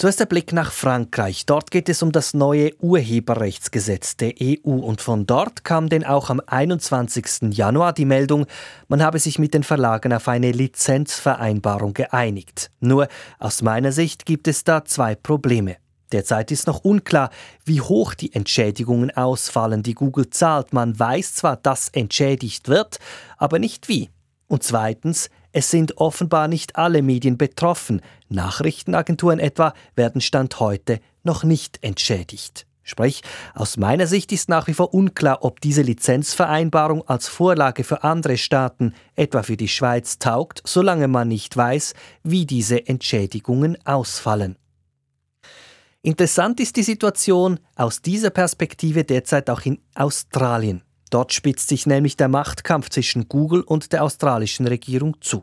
Zuerst 0.00 0.20
der 0.20 0.26
Blick 0.26 0.52
nach 0.52 0.70
Frankreich. 0.70 1.44
Dort 1.44 1.72
geht 1.72 1.88
es 1.88 2.04
um 2.04 2.12
das 2.12 2.32
neue 2.32 2.70
Urheberrechtsgesetz 2.80 4.16
der 4.16 4.34
EU 4.40 4.70
und 4.70 5.00
von 5.00 5.26
dort 5.26 5.64
kam 5.64 5.88
denn 5.88 6.04
auch 6.04 6.30
am 6.30 6.40
21. 6.46 7.52
Januar 7.52 7.92
die 7.94 8.04
Meldung, 8.04 8.46
man 8.86 9.02
habe 9.02 9.18
sich 9.18 9.40
mit 9.40 9.54
den 9.54 9.64
Verlagen 9.64 10.12
auf 10.12 10.28
eine 10.28 10.52
Lizenzvereinbarung 10.52 11.94
geeinigt. 11.94 12.70
Nur 12.78 13.08
aus 13.40 13.60
meiner 13.60 13.90
Sicht 13.90 14.24
gibt 14.24 14.46
es 14.46 14.62
da 14.62 14.84
zwei 14.84 15.16
Probleme. 15.16 15.78
Derzeit 16.12 16.52
ist 16.52 16.68
noch 16.68 16.84
unklar, 16.84 17.30
wie 17.64 17.80
hoch 17.80 18.14
die 18.14 18.32
Entschädigungen 18.32 19.10
ausfallen, 19.10 19.82
die 19.82 19.94
Google 19.94 20.30
zahlt. 20.30 20.72
Man 20.72 20.96
weiß 20.96 21.34
zwar, 21.34 21.56
dass 21.56 21.88
entschädigt 21.88 22.68
wird, 22.68 23.00
aber 23.36 23.58
nicht 23.58 23.88
wie. 23.88 24.10
Und 24.46 24.62
zweitens, 24.62 25.28
es 25.58 25.72
sind 25.72 25.96
offenbar 25.96 26.46
nicht 26.46 26.76
alle 26.76 27.02
Medien 27.02 27.36
betroffen. 27.36 28.00
Nachrichtenagenturen 28.28 29.40
etwa 29.40 29.74
werden 29.96 30.20
Stand 30.20 30.60
heute 30.60 31.00
noch 31.24 31.42
nicht 31.42 31.82
entschädigt. 31.82 32.64
Sprich, 32.84 33.22
aus 33.56 33.76
meiner 33.76 34.06
Sicht 34.06 34.30
ist 34.30 34.48
nach 34.48 34.68
wie 34.68 34.74
vor 34.74 34.94
unklar, 34.94 35.42
ob 35.42 35.60
diese 35.60 35.82
Lizenzvereinbarung 35.82 37.02
als 37.08 37.26
Vorlage 37.26 37.82
für 37.82 38.04
andere 38.04 38.36
Staaten, 38.36 38.94
etwa 39.16 39.42
für 39.42 39.56
die 39.56 39.66
Schweiz, 39.66 40.20
taugt, 40.20 40.62
solange 40.64 41.08
man 41.08 41.26
nicht 41.26 41.56
weiß, 41.56 41.94
wie 42.22 42.46
diese 42.46 42.86
Entschädigungen 42.86 43.76
ausfallen. 43.84 44.54
Interessant 46.02 46.60
ist 46.60 46.76
die 46.76 46.84
Situation 46.84 47.58
aus 47.74 48.00
dieser 48.00 48.30
Perspektive 48.30 49.02
derzeit 49.02 49.50
auch 49.50 49.62
in 49.62 49.80
Australien. 49.96 50.84
Dort 51.10 51.32
spitzt 51.32 51.68
sich 51.68 51.86
nämlich 51.86 52.16
der 52.16 52.28
Machtkampf 52.28 52.90
zwischen 52.90 53.28
Google 53.28 53.62
und 53.62 53.92
der 53.92 54.04
australischen 54.04 54.66
Regierung 54.66 55.16
zu. 55.20 55.42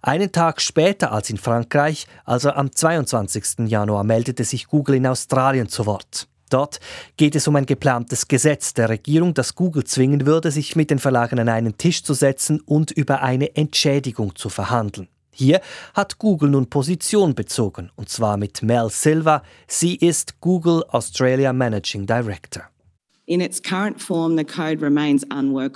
Einen 0.00 0.32
Tag 0.32 0.60
später 0.60 1.12
als 1.12 1.30
in 1.30 1.36
Frankreich, 1.36 2.06
also 2.24 2.50
am 2.50 2.72
22. 2.72 3.68
Januar, 3.68 4.04
meldete 4.04 4.44
sich 4.44 4.66
Google 4.66 4.96
in 4.96 5.06
Australien 5.06 5.68
zu 5.68 5.86
Wort. 5.86 6.28
Dort 6.52 6.80
geht 7.16 7.34
es 7.34 7.48
um 7.48 7.56
ein 7.56 7.64
geplantes 7.66 8.28
Gesetz 8.28 8.74
der 8.74 8.90
Regierung, 8.90 9.32
das 9.32 9.54
Google 9.54 9.84
zwingen 9.84 10.26
würde, 10.26 10.50
sich 10.50 10.76
mit 10.76 10.90
den 10.90 10.98
Verlagen 10.98 11.38
an 11.38 11.48
einen 11.48 11.78
Tisch 11.78 12.02
zu 12.02 12.12
setzen 12.12 12.60
und 12.60 12.90
über 12.90 13.22
eine 13.22 13.56
Entschädigung 13.56 14.36
zu 14.36 14.50
verhandeln. 14.50 15.08
Hier 15.34 15.62
hat 15.94 16.18
Google 16.18 16.50
nun 16.50 16.68
Position 16.68 17.34
bezogen, 17.34 17.90
und 17.96 18.10
zwar 18.10 18.36
mit 18.36 18.62
Mel 18.62 18.90
Silva. 18.90 19.42
Sie 19.66 19.96
ist 19.96 20.40
Google 20.40 20.84
Australia 20.90 21.54
Managing 21.54 22.06
Director. 22.06 22.71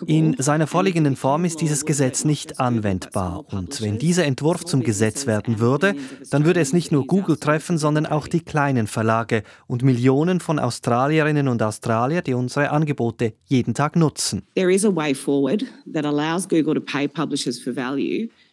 In 0.08 0.34
seiner 0.36 0.66
vorliegenden 0.66 1.14
Form 1.14 1.44
ist 1.44 1.60
dieses 1.60 1.84
Gesetz 1.84 2.24
nicht 2.24 2.58
anwendbar. 2.58 3.44
Und 3.52 3.80
wenn 3.80 4.00
dieser 4.00 4.24
Entwurf 4.24 4.64
zum 4.64 4.82
Gesetz 4.82 5.28
werden 5.28 5.60
würde, 5.60 5.94
dann 6.30 6.44
würde 6.44 6.58
es 6.58 6.72
nicht 6.72 6.90
nur 6.90 7.06
Google 7.06 7.36
treffen, 7.36 7.78
sondern 7.78 8.04
auch 8.04 8.26
die 8.26 8.40
kleinen 8.40 8.88
Verlage 8.88 9.44
und 9.68 9.84
Millionen 9.84 10.40
von 10.40 10.58
Australierinnen 10.58 11.46
und 11.46 11.62
Australier, 11.62 12.20
die 12.20 12.34
unsere 12.34 12.70
Angebote 12.70 13.34
jeden 13.44 13.74
Tag 13.74 13.94
nutzen. 13.94 14.42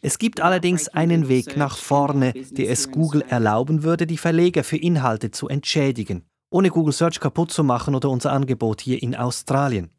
Es 0.04 0.20
gibt 0.20 0.42
allerdings 0.42 0.88
einen 0.90 1.30
Weg 1.30 1.58
nach 1.58 1.78
vorne, 1.78 2.34
der 2.52 2.70
es 2.70 2.92
Google 2.92 3.24
erlauben 3.28 3.82
würde, 3.82 4.06
die 4.06 4.18
Verleger 4.18 4.64
für 4.64 4.78
Inhalte 4.78 5.32
zu 5.32 5.48
entschädigen 5.48 6.26
ohne 6.54 6.70
Google 6.70 6.94
Search 6.94 7.20
kaputt 7.20 7.52
zu 7.52 7.64
machen 7.64 7.96
oder 7.96 8.10
unser 8.10 8.32
Angebot 8.32 8.82
hier 8.82 9.02
in 9.02 9.16
Australien. 9.16 9.90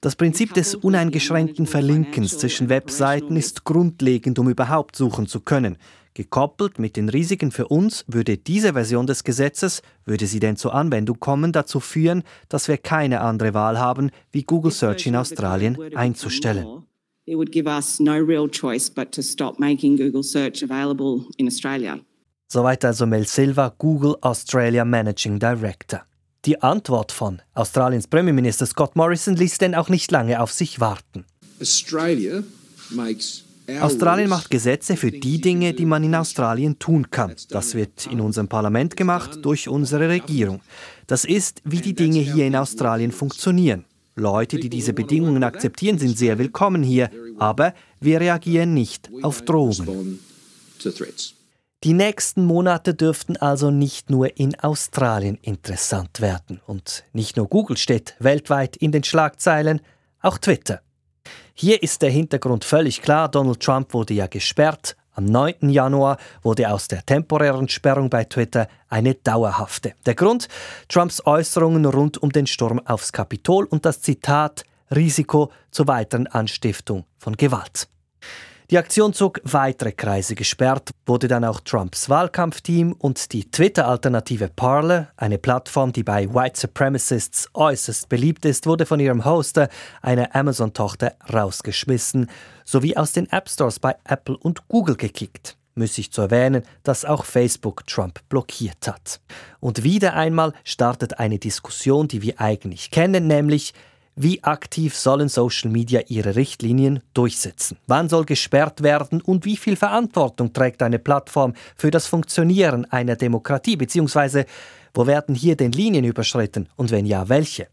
Das 0.00 0.16
Prinzip 0.16 0.54
des 0.54 0.74
uneingeschränkten 0.74 1.66
Verlinkens 1.66 2.38
zwischen 2.38 2.68
Webseiten 2.68 3.36
ist 3.36 3.64
grundlegend, 3.64 4.38
um 4.38 4.48
überhaupt 4.48 4.94
suchen 4.94 5.26
zu 5.26 5.40
können. 5.40 5.78
Gekoppelt 6.12 6.78
mit 6.78 6.96
den 6.96 7.08
Risiken 7.08 7.50
für 7.50 7.66
uns 7.66 8.04
würde 8.06 8.38
diese 8.38 8.74
Version 8.74 9.06
des 9.08 9.24
Gesetzes, 9.24 9.82
würde 10.04 10.26
sie 10.26 10.38
denn 10.38 10.56
zur 10.56 10.72
Anwendung 10.72 11.18
kommen, 11.18 11.50
dazu 11.50 11.80
führen, 11.80 12.22
dass 12.48 12.68
wir 12.68 12.76
keine 12.76 13.20
andere 13.20 13.54
Wahl 13.54 13.80
haben, 13.80 14.10
wie 14.30 14.44
Google 14.44 14.70
Search 14.70 15.06
in 15.06 15.16
Australien 15.16 15.76
einzustellen. 15.96 16.84
It 17.26 17.36
would 17.36 17.52
give 17.52 17.66
us 17.66 18.00
no 18.00 18.18
real 18.18 18.48
choice 18.48 18.90
but 18.90 19.10
to 19.12 19.22
stop 19.22 19.58
making 19.58 19.96
Google 19.96 20.22
Search 20.22 20.62
available 20.62 21.24
in 21.38 21.46
Australia. 21.46 22.00
Soweit 22.48 22.84
also 22.84 23.06
Mel 23.06 23.26
Silva, 23.26 23.74
Google 23.78 24.18
Australia 24.20 24.84
Managing 24.84 25.38
Director. 25.38 26.02
Die 26.44 26.60
Antwort 26.60 27.12
von 27.12 27.40
Australiens 27.54 28.06
Premierminister 28.06 28.66
Scott 28.66 28.94
Morrison 28.94 29.36
ließ 29.36 29.56
denn 29.56 29.74
auch 29.74 29.88
nicht 29.88 30.10
lange 30.10 30.38
auf 30.38 30.52
sich 30.52 30.80
warten. 30.80 31.24
Australien 33.80 34.28
macht 34.28 34.50
Gesetze 34.50 34.94
für 34.94 35.10
die 35.10 35.40
Dinge, 35.40 35.72
die 35.72 35.86
man 35.86 36.04
in 36.04 36.14
Australien 36.14 36.78
tun 36.78 37.10
kann. 37.10 37.34
Das 37.48 37.74
wird 37.74 38.06
in 38.06 38.20
unserem 38.20 38.48
Parlament 38.48 38.98
gemacht 38.98 39.38
durch 39.40 39.66
unsere 39.66 40.10
Regierung. 40.10 40.60
Das 41.06 41.24
ist, 41.24 41.62
wie 41.64 41.80
die 41.80 41.94
Dinge 41.94 42.20
hier 42.20 42.44
in 42.46 42.56
Australien 42.56 43.12
funktionieren. 43.12 43.86
Leute, 44.16 44.58
die 44.58 44.68
diese 44.68 44.92
Bedingungen 44.92 45.42
akzeptieren, 45.42 45.98
sind 45.98 46.16
sehr 46.16 46.38
willkommen 46.38 46.82
hier, 46.82 47.10
aber 47.38 47.74
wir 48.00 48.20
reagieren 48.20 48.72
nicht 48.72 49.10
auf 49.22 49.42
Drohungen. 49.42 50.20
Die 51.82 51.92
nächsten 51.92 52.46
Monate 52.46 52.94
dürften 52.94 53.36
also 53.36 53.70
nicht 53.70 54.08
nur 54.08 54.38
in 54.38 54.58
Australien 54.58 55.38
interessant 55.42 56.20
werden. 56.20 56.60
Und 56.66 57.04
nicht 57.12 57.36
nur 57.36 57.48
Google 57.48 57.76
steht 57.76 58.14
weltweit 58.20 58.76
in 58.76 58.90
den 58.90 59.04
Schlagzeilen, 59.04 59.80
auch 60.20 60.38
Twitter. 60.38 60.80
Hier 61.52 61.82
ist 61.82 62.00
der 62.00 62.10
Hintergrund 62.10 62.64
völlig 62.64 63.02
klar. 63.02 63.28
Donald 63.28 63.60
Trump 63.60 63.92
wurde 63.92 64.14
ja 64.14 64.28
gesperrt. 64.28 64.96
Am 65.14 65.24
9. 65.26 65.70
Januar 65.70 66.18
wurde 66.42 66.70
aus 66.70 66.88
der 66.88 67.06
temporären 67.06 67.68
Sperrung 67.68 68.10
bei 68.10 68.24
Twitter 68.24 68.68
eine 68.88 69.14
dauerhafte. 69.14 69.94
Der 70.06 70.14
Grund? 70.14 70.48
Trumps 70.88 71.24
Äußerungen 71.24 71.84
rund 71.84 72.20
um 72.22 72.30
den 72.30 72.46
Sturm 72.46 72.80
aufs 72.84 73.12
Kapitol 73.12 73.64
und 73.64 73.86
das 73.86 74.00
Zitat 74.00 74.64
Risiko 74.94 75.50
zur 75.70 75.86
weiteren 75.86 76.26
Anstiftung 76.26 77.04
von 77.18 77.36
Gewalt. 77.36 77.88
Die 78.70 78.78
Aktion 78.78 79.12
zog 79.12 79.42
weitere 79.44 79.92
Kreise 79.92 80.34
gesperrt, 80.34 80.92
wurde 81.04 81.28
dann 81.28 81.44
auch 81.44 81.60
Trumps 81.60 82.08
Wahlkampfteam 82.08 82.94
und 82.94 83.34
die 83.34 83.50
Twitter-Alternative 83.50 84.48
Parler, 84.56 85.08
eine 85.18 85.36
Plattform, 85.36 85.92
die 85.92 86.02
bei 86.02 86.32
White 86.32 86.60
Supremacists 86.60 87.50
äußerst 87.52 88.08
beliebt 88.08 88.46
ist, 88.46 88.66
wurde 88.66 88.86
von 88.86 89.00
ihrem 89.00 89.26
Hoster, 89.26 89.68
einer 90.00 90.34
Amazon-Tochter, 90.34 91.12
rausgeschmissen, 91.30 92.30
sowie 92.64 92.96
aus 92.96 93.12
den 93.12 93.30
App 93.30 93.50
Stores 93.50 93.78
bei 93.78 93.96
Apple 94.04 94.38
und 94.38 94.66
Google 94.68 94.96
gekickt. 94.96 95.58
Müßig 95.74 96.10
zu 96.10 96.22
erwähnen, 96.22 96.62
dass 96.84 97.04
auch 97.04 97.26
Facebook 97.26 97.86
Trump 97.86 98.20
blockiert 98.30 98.86
hat. 98.86 99.20
Und 99.60 99.82
wieder 99.82 100.14
einmal 100.14 100.54
startet 100.62 101.18
eine 101.18 101.38
Diskussion, 101.38 102.08
die 102.08 102.22
wir 102.22 102.40
eigentlich 102.40 102.90
kennen, 102.90 103.26
nämlich 103.26 103.74
wie 104.16 104.42
aktiv 104.44 104.96
sollen 104.96 105.28
Social 105.28 105.70
Media 105.70 106.00
ihre 106.06 106.36
Richtlinien 106.36 107.00
durchsetzen? 107.14 107.78
Wann 107.86 108.08
soll 108.08 108.24
gesperrt 108.24 108.82
werden 108.82 109.20
und 109.20 109.44
wie 109.44 109.56
viel 109.56 109.76
Verantwortung 109.76 110.52
trägt 110.52 110.82
eine 110.82 110.98
Plattform 110.98 111.54
für 111.76 111.90
das 111.90 112.06
Funktionieren 112.06 112.84
einer 112.90 113.16
Demokratie? 113.16 113.76
Beziehungsweise, 113.76 114.46
wo 114.92 115.06
werden 115.06 115.34
hier 115.34 115.56
denn 115.56 115.72
Linien 115.72 116.04
überschritten 116.04 116.68
und 116.76 116.90
wenn 116.90 117.06
ja, 117.06 117.28
welche? 117.28 117.68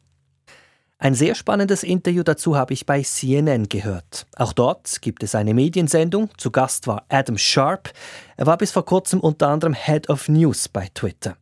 Ein 0.97 1.15
sehr 1.15 1.34
spannendes 1.34 1.82
Interview 1.82 2.21
dazu 2.21 2.56
habe 2.56 2.73
ich 2.73 2.86
bei 2.86 3.01
CNN 3.01 3.69
gehört. 3.69 4.27
Auch 4.36 4.54
dort 4.54 5.01
gibt 5.01 5.23
es 5.23 5.34
eine 5.34 5.56
Mediensendung. 5.56 6.30
Zu 6.38 6.51
Gast 6.51 6.86
war 6.86 7.06
Adam 7.10 7.39
Sharp. 7.39 7.91
Er 8.38 8.45
war 8.45 8.58
bis 8.58 8.71
vor 8.71 8.86
kurzem 8.86 9.19
unter 9.19 9.47
anderem 9.47 9.73
Head 9.73 10.10
of 10.10 10.30
News 10.30 10.69
bei 10.69 10.89
Twitter. 10.93 11.38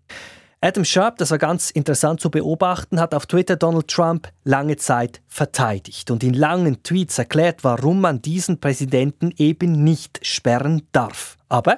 Adam 0.62 0.84
Sharp, 0.84 1.17
das 1.19 1.32
war 1.32 1.38
ganz 1.38 1.72
interessant 1.72 2.19
zu 2.19 2.30
beobachten, 2.30 3.00
hat 3.00 3.15
auf 3.15 3.26
Twitter 3.26 3.56
Donald 3.56 3.88
Trump 3.88 4.28
lange 4.43 4.76
Zeit 4.76 5.22
verteidigt 5.30 6.12
und 6.12 6.22
in 6.22 6.34
langen 6.34 6.84
Tweets 6.84 7.17
erklärt, 7.17 7.63
warum 7.63 8.02
man 8.02 8.22
diesen 8.22 8.60
Präsidenten 8.60 9.34
eben 9.38 9.86
nicht 9.86 10.19
sperren 10.22 10.86
darf. 10.91 11.38
Aber 11.48 11.78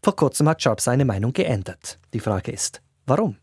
vor 0.00 0.14
kurzem 0.14 0.48
hat 0.48 0.62
Sharp 0.62 0.80
seine 0.80 1.04
Meinung 1.04 1.32
geändert. 1.32 1.98
Die 2.12 2.20
Frage 2.20 2.52
ist, 2.52 2.80
warum? 3.06 3.38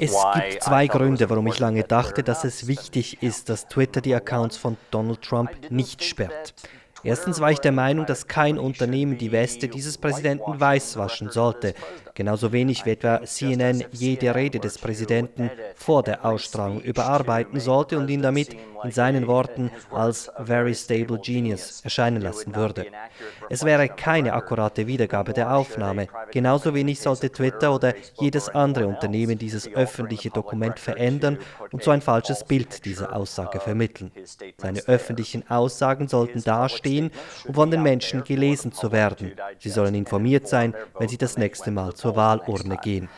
Es 0.00 0.12
gibt 0.34 0.62
zwei 0.62 0.86
Gründe, 0.86 1.30
warum 1.30 1.46
ich 1.48 1.58
lange 1.58 1.82
dachte, 1.82 2.22
dass 2.22 2.44
es 2.44 2.68
wichtig 2.68 3.24
ist, 3.24 3.48
dass 3.48 3.66
Twitter 3.66 4.00
die 4.00 4.14
Accounts 4.14 4.56
von 4.56 4.76
Donald 4.92 5.22
Trump 5.22 5.50
nicht 5.70 6.04
sperrt. 6.04 6.54
Erstens 7.04 7.40
war 7.40 7.52
ich 7.52 7.58
der 7.58 7.72
Meinung, 7.72 8.06
dass 8.06 8.26
kein 8.26 8.58
Unternehmen 8.58 9.18
die 9.18 9.32
Weste 9.32 9.68
dieses 9.68 9.98
Präsidenten 9.98 10.60
weiß 10.60 10.96
waschen 10.96 11.30
sollte. 11.30 11.74
Genauso 12.14 12.52
wenig 12.52 12.84
wie 12.86 12.90
etwa 12.90 13.24
CNN 13.24 13.84
jede 13.92 14.34
Rede 14.34 14.58
des 14.58 14.78
Präsidenten 14.78 15.50
vor 15.74 16.02
der 16.02 16.24
Ausstrahlung 16.24 16.80
überarbeiten 16.80 17.60
sollte 17.60 17.98
und 17.98 18.08
ihn 18.08 18.22
damit 18.22 18.56
in 18.84 18.90
seinen 18.90 19.26
Worten 19.26 19.70
als 19.90 20.30
very 20.38 20.74
stable 20.74 21.18
genius 21.18 21.80
erscheinen 21.82 22.22
lassen 22.22 22.54
würde. 22.54 22.86
Es 23.48 23.64
wäre 23.64 23.88
keine 23.88 24.32
akkurate 24.32 24.86
Wiedergabe 24.86 25.32
der 25.32 25.54
Aufnahme. 25.54 26.08
Genauso 26.30 26.74
wenig 26.74 27.00
sollte 27.00 27.30
Twitter 27.30 27.74
oder 27.74 27.94
jedes 28.20 28.48
andere 28.48 28.86
Unternehmen 28.86 29.38
dieses 29.38 29.68
öffentliche 29.68 30.30
Dokument 30.30 30.78
verändern 30.78 31.38
und 31.70 31.82
so 31.82 31.90
ein 31.90 32.02
falsches 32.02 32.44
Bild 32.44 32.84
dieser 32.84 33.14
Aussage 33.14 33.60
vermitteln. 33.60 34.12
Seine 34.58 34.80
öffentlichen 34.86 35.48
Aussagen 35.50 36.08
sollten 36.08 36.42
dastehen, 36.42 37.10
um 37.46 37.54
von 37.54 37.70
den 37.70 37.82
Menschen 37.82 38.24
gelesen 38.24 38.72
zu 38.72 38.92
werden. 38.92 39.32
Sie 39.58 39.70
sollen 39.70 39.94
informiert 39.94 40.48
sein, 40.48 40.74
wenn 40.98 41.08
sie 41.08 41.18
das 41.18 41.36
nächste 41.36 41.70
Mal 41.70 41.94
zur 41.94 42.16
Wahlurne 42.16 42.76
gehen. 42.76 43.08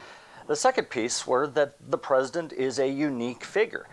The 0.49 0.57
second 0.57 0.91
piece 0.91 1.29
were 1.29 1.47
that 1.47 1.77
the 1.79 1.97
president 1.97 2.53
is 2.53 2.81
a 2.81 2.87
unique 2.87 3.45
figure. 3.45 3.87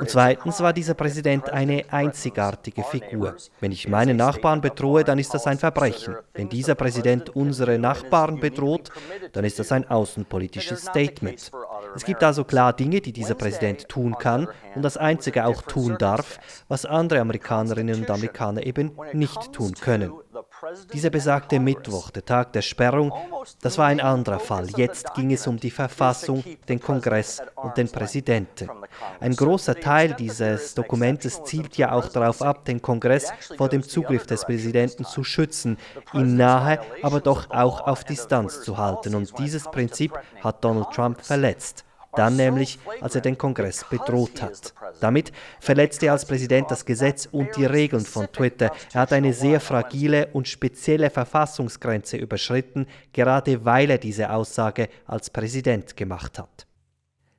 Und 0.00 0.10
zweitens 0.10 0.60
war 0.60 0.72
dieser 0.72 0.94
Präsident 0.94 1.50
eine 1.50 1.84
einzigartige 1.90 2.82
Figur. 2.84 3.36
Wenn 3.60 3.72
ich 3.72 3.88
meinen 3.88 4.16
Nachbarn 4.16 4.60
bedrohe, 4.60 5.04
dann 5.04 5.18
ist 5.18 5.32
das 5.32 5.46
ein 5.46 5.58
Verbrechen. 5.58 6.16
Wenn 6.34 6.48
dieser 6.48 6.74
Präsident 6.74 7.34
unsere 7.34 7.78
Nachbarn 7.78 8.38
bedroht, 8.40 8.90
dann 9.32 9.44
ist 9.44 9.58
das 9.58 9.72
ein 9.72 9.88
außenpolitisches 9.88 10.82
Statement. 10.82 11.50
Es 11.94 12.04
gibt 12.04 12.22
also 12.22 12.44
klar 12.44 12.72
Dinge, 12.72 13.00
die 13.00 13.12
dieser 13.12 13.34
Präsident 13.34 13.88
tun 13.88 14.16
kann 14.18 14.48
und 14.74 14.82
das 14.82 14.96
Einzige 14.96 15.46
auch 15.46 15.62
tun 15.62 15.96
darf, 15.98 16.38
was 16.68 16.84
andere 16.84 17.20
Amerikanerinnen 17.20 18.02
und 18.02 18.10
Amerikaner 18.10 18.64
eben 18.64 18.92
nicht 19.12 19.52
tun 19.52 19.72
können. 19.80 20.12
Dieser 20.92 21.10
besagte 21.10 21.58
Mittwoch, 21.58 22.10
der 22.10 22.24
Tag 22.24 22.52
der 22.52 22.62
Sperrung, 22.62 23.12
das 23.60 23.78
war 23.78 23.86
ein 23.86 24.00
anderer 24.00 24.38
Fall. 24.38 24.68
Jetzt 24.76 25.14
ging 25.14 25.32
es 25.32 25.46
um 25.46 25.58
die 25.58 25.70
Verfassung, 25.70 26.42
den 26.68 26.80
Kongress 26.80 27.42
und 27.54 27.76
den 27.76 27.88
Präsidenten. 27.88 28.68
Ein 29.20 29.34
großer 29.34 29.76
Teil 29.76 30.14
dieses 30.14 30.74
Dokumentes 30.74 31.42
zielt 31.44 31.76
ja 31.76 31.92
auch 31.92 32.08
darauf 32.08 32.42
ab, 32.42 32.64
den 32.64 32.82
Kongress 32.82 33.32
vor 33.56 33.68
dem 33.68 33.82
Zugriff 33.82 34.26
des 34.26 34.44
Präsidenten 34.44 35.04
zu 35.04 35.24
schützen, 35.24 35.78
ihn 36.12 36.36
nahe, 36.36 36.80
aber 37.02 37.20
doch 37.20 37.50
auch 37.50 37.86
auf 37.86 38.04
Distanz 38.04 38.62
zu 38.62 38.78
halten. 38.78 39.14
Und 39.14 39.38
dieses 39.38 39.64
Prinzip 39.64 40.12
hat 40.42 40.64
Donald 40.64 40.90
Trump 40.90 41.20
verletzt 41.20 41.84
dann 42.16 42.36
nämlich, 42.36 42.78
als 43.00 43.14
er 43.14 43.20
den 43.20 43.38
Kongress 43.38 43.84
bedroht 43.88 44.42
hat. 44.42 44.74
Damit 45.00 45.32
verletzte 45.60 46.06
er 46.06 46.12
als 46.12 46.24
Präsident 46.24 46.70
das 46.70 46.84
Gesetz 46.84 47.28
und 47.30 47.56
die 47.56 47.64
Regeln 47.64 48.04
von 48.04 48.30
Twitter. 48.32 48.70
Er 48.92 49.00
hat 49.00 49.12
eine 49.12 49.32
sehr 49.32 49.60
fragile 49.60 50.28
und 50.32 50.48
spezielle 50.48 51.10
Verfassungsgrenze 51.10 52.16
überschritten, 52.16 52.86
gerade 53.12 53.64
weil 53.64 53.90
er 53.90 53.98
diese 53.98 54.30
Aussage 54.30 54.88
als 55.06 55.30
Präsident 55.30 55.96
gemacht 55.96 56.38
hat. 56.38 56.66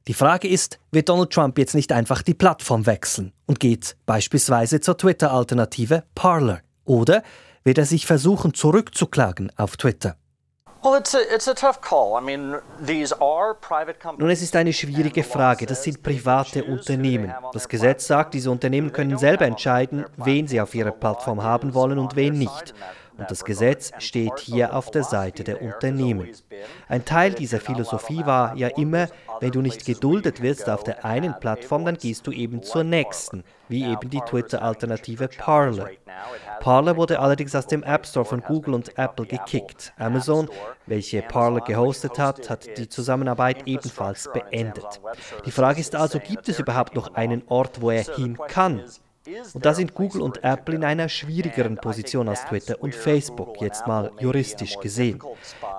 Die 0.07 0.13
Frage 0.13 0.47
ist, 0.47 0.79
wird 0.91 1.09
Donald 1.09 1.31
Trump 1.31 1.57
jetzt 1.57 1.75
nicht 1.75 1.91
einfach 1.91 2.21
die 2.21 2.33
Plattform 2.33 2.85
wechseln 2.85 3.33
und 3.45 3.59
geht 3.59 3.97
beispielsweise 4.05 4.79
zur 4.79 4.97
Twitter-Alternative 4.97 6.03
Parler? 6.15 6.61
Oder 6.85 7.23
wird 7.65 7.77
er 7.77 7.85
sich 7.85 8.05
versuchen 8.05 8.53
zurückzuklagen 8.53 9.51
auf 9.57 9.75
Twitter? 9.75 10.15
Nun, 14.19 14.29
es 14.29 14.41
ist 14.41 14.55
eine 14.55 14.73
schwierige 14.73 15.23
Frage. 15.23 15.65
Das 15.65 15.83
sind 15.83 16.03
private 16.03 16.63
Unternehmen. 16.63 17.33
Das 17.53 17.67
Gesetz 17.67 18.07
sagt, 18.07 18.33
diese 18.33 18.51
Unternehmen 18.51 18.91
können 18.91 19.17
selber 19.17 19.45
entscheiden, 19.45 20.05
wen 20.17 20.47
sie 20.47 20.61
auf 20.61 20.73
ihrer 20.75 20.91
Plattform 20.91 21.43
haben 21.43 21.73
wollen 21.73 21.99
und 21.99 22.15
wen 22.15 22.37
nicht. 22.37 22.73
Und 23.17 23.31
das 23.31 23.43
Gesetz 23.43 23.91
steht 23.99 24.39
hier 24.39 24.75
auf 24.75 24.91
der 24.91 25.03
Seite 25.03 25.43
der 25.43 25.61
Unternehmen. 25.61 26.29
Ein 26.87 27.05
Teil 27.05 27.33
dieser 27.33 27.59
Philosophie 27.59 28.25
war 28.25 28.55
ja 28.55 28.67
immer, 28.69 29.07
wenn 29.39 29.51
du 29.51 29.61
nicht 29.61 29.85
geduldet 29.85 30.41
wirst 30.41 30.69
auf 30.69 30.83
der 30.83 31.05
einen 31.05 31.39
Plattform, 31.39 31.85
dann 31.85 31.97
gehst 31.97 32.27
du 32.27 32.31
eben 32.31 32.63
zur 32.63 32.83
nächsten, 32.83 33.43
wie 33.69 33.85
eben 33.85 34.09
die 34.09 34.21
Twitter-Alternative 34.21 35.27
Parler. 35.29 35.89
Parler 36.59 36.97
wurde 36.97 37.19
allerdings 37.19 37.55
aus 37.55 37.67
dem 37.67 37.83
App 37.83 38.05
Store 38.05 38.25
von 38.25 38.41
Google 38.41 38.73
und 38.73 38.97
Apple 38.97 39.25
gekickt. 39.25 39.93
Amazon, 39.97 40.49
welche 40.85 41.21
Parler 41.21 41.61
gehostet 41.61 42.17
hat, 42.17 42.49
hat 42.49 42.77
die 42.77 42.89
Zusammenarbeit 42.89 43.67
ebenfalls 43.67 44.29
beendet. 44.31 45.01
Die 45.45 45.51
Frage 45.51 45.79
ist 45.79 45.95
also, 45.95 46.19
gibt 46.19 46.49
es 46.49 46.59
überhaupt 46.59 46.95
noch 46.95 47.13
einen 47.13 47.43
Ort, 47.47 47.81
wo 47.81 47.91
er 47.91 48.03
hin 48.03 48.37
kann? 48.47 48.83
Und 49.53 49.65
da 49.65 49.73
sind 49.73 49.93
Google 49.93 50.21
und 50.21 50.43
Apple 50.43 50.75
in 50.75 50.83
einer 50.83 51.09
schwierigeren 51.09 51.75
Position 51.75 52.29
als 52.29 52.45
Twitter 52.45 52.81
und 52.81 52.95
Facebook, 52.95 53.61
jetzt 53.61 53.87
mal 53.87 54.11
juristisch 54.19 54.77
gesehen. 54.77 55.19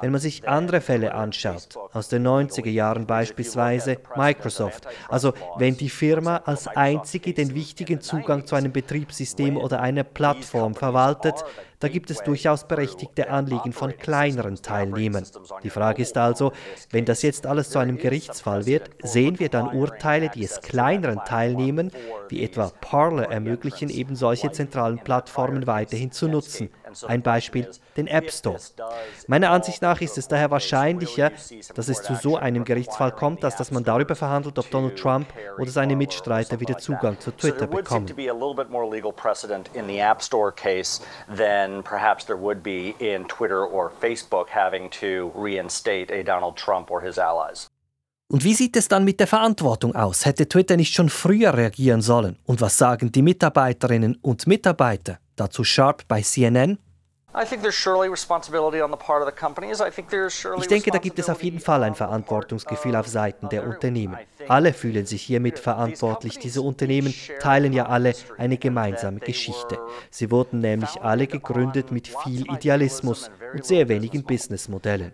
Wenn 0.01 0.13
man 0.13 0.21
sich 0.21 0.49
andere 0.49 0.81
Fälle 0.81 1.15
anschaut, 1.15 1.69
aus 1.93 2.09
den 2.09 2.27
90er 2.27 2.69
Jahren 2.69 3.07
beispielsweise 3.07 3.99
Microsoft, 4.17 4.87
also 5.09 5.33
wenn 5.57 5.77
die 5.77 5.91
Firma 5.91 6.43
als 6.45 6.69
einzige 6.69 7.33
den 7.33 7.55
wichtigen 7.55 8.01
Zugang 8.01 8.47
zu 8.47 8.55
einem 8.55 8.73
Betriebssystem 8.73 9.57
oder 9.57 9.81
einer 9.81 10.05
Plattform 10.05 10.75
verwaltet, 10.75 11.45
da 11.81 11.88
gibt 11.88 12.11
es 12.11 12.19
durchaus 12.23 12.67
berechtigte 12.67 13.31
Anliegen 13.31 13.73
von 13.73 13.96
kleineren 13.96 14.57
Teilnehmern. 14.57 15.25
Die 15.63 15.71
Frage 15.71 16.02
ist 16.02 16.17
also, 16.17 16.52
wenn 16.90 17.05
das 17.05 17.23
jetzt 17.23 17.46
alles 17.46 17.71
zu 17.71 17.79
einem 17.79 17.98
Gerichtsfall 17.98 18.67
wird, 18.67 18.90
sehen 19.02 19.38
wir 19.38 19.48
dann 19.48 19.69
Urteile, 19.69 20.29
die 20.29 20.44
es 20.44 20.61
kleineren 20.61 21.21
Teilnehmern, 21.25 21.90
wie 22.29 22.42
etwa 22.42 22.73
Parler, 22.81 23.31
ermöglichen, 23.31 23.90
eben 23.90 24.17
solche 24.17 24.50
zentralen 24.50 24.98
Plattformen 24.98 25.67
weiterhin 25.67 26.11
zu 26.11 26.29
nutzen. 26.29 26.71
Ein 27.07 27.23
Beispiel, 27.23 27.69
den 27.97 28.07
App 28.07 28.31
Store. 28.31 28.59
Meiner 29.27 29.51
Ansicht 29.51 29.83
nach 29.83 30.01
ist 30.01 30.19
es 30.19 30.29
daher 30.29 30.51
wahrscheinlicher, 30.51 31.31
dass 31.75 31.89
es 31.89 32.03
zu 32.03 32.15
so 32.15 32.37
einem 32.37 32.65
Gerichtsfall 32.65 33.13
kommt, 33.13 33.45
als 33.45 33.57
dass 33.57 33.71
man 33.71 33.85
darüber 33.85 34.15
verhandelt, 34.15 34.59
ob 34.59 34.71
Donald 34.71 34.99
Trump 34.99 35.27
oder 35.59 35.71
seine 35.71 35.97
Mitstreiter 35.97 36.61
wieder 36.61 36.79
Zugang 36.79 37.19
zu 37.21 37.31
Twitter 37.33 37.67
bekommen. 37.67 38.07
than 41.29 41.83
perhaps 41.83 42.25
there 42.25 42.37
would 42.37 42.63
be 42.63 42.95
in 42.99 43.25
Twitter 43.27 43.65
or 43.65 43.91
Facebook 43.91 44.51
having 44.51 44.91
to 44.91 45.33
reinstate 45.35 46.11
a 46.11 46.23
Donald 46.23 46.57
Trump 46.57 46.91
or 46.91 47.01
his 47.01 47.19
allies. 47.19 47.69
Und 48.31 48.45
wie 48.45 48.53
sieht 48.53 48.77
es 48.77 48.89
dann 48.89 49.05
mit 49.05 49.21
der 49.21 49.27
Verantwortung 49.27 49.95
aus? 49.95 50.27
Hätte 50.27 50.47
Twitter 50.47 50.77
nicht 50.77 50.93
schon 50.93 51.09
früher 51.09 51.55
reagieren 51.55 52.03
sollen? 52.03 52.37
Und 52.45 52.61
was 52.61 52.77
sagen 52.77 53.11
die 53.11 53.23
Mitarbeiterinnen 53.23 54.19
und 54.21 54.47
Mitarbeiter? 54.47 55.19
Dazu 55.39 55.63
Sharp 55.63 56.03
bei 56.09 56.21
CNN. 56.21 56.79
Ich 60.61 60.67
denke, 60.69 60.91
da 60.91 60.99
gibt 60.99 61.19
es 61.19 61.31
auf 61.31 61.43
jeden 61.43 61.61
Fall 61.61 61.85
ein 61.85 61.95
Verantwortungsgefühl 61.95 62.97
auf 62.97 63.07
Seiten 63.07 63.49
der 63.51 63.65
Unternehmen. 63.65 64.17
Alle 64.49 64.73
fühlen 64.73 65.07
sich 65.07 65.23
hiermit 65.23 65.59
verantwortlich. 65.61 66.39
Diese 66.39 66.63
Unternehmen 66.63 67.15
teilen 67.39 67.73
ja 67.73 67.87
alle 67.87 68.15
eine 68.39 68.57
gemeinsame 68.57 69.21
Geschichte. 69.21 69.79
Sie 70.11 70.31
wurden 70.33 70.61
nämlich 70.61 71.01
alle 71.03 71.29
gegründet 71.29 71.93
mit 71.93 72.09
viel 72.09 72.51
Idealismus 72.51 73.31
und 73.53 73.65
sehr 73.65 73.89
wenigen 73.89 74.25
Businessmodellen. 74.25 75.13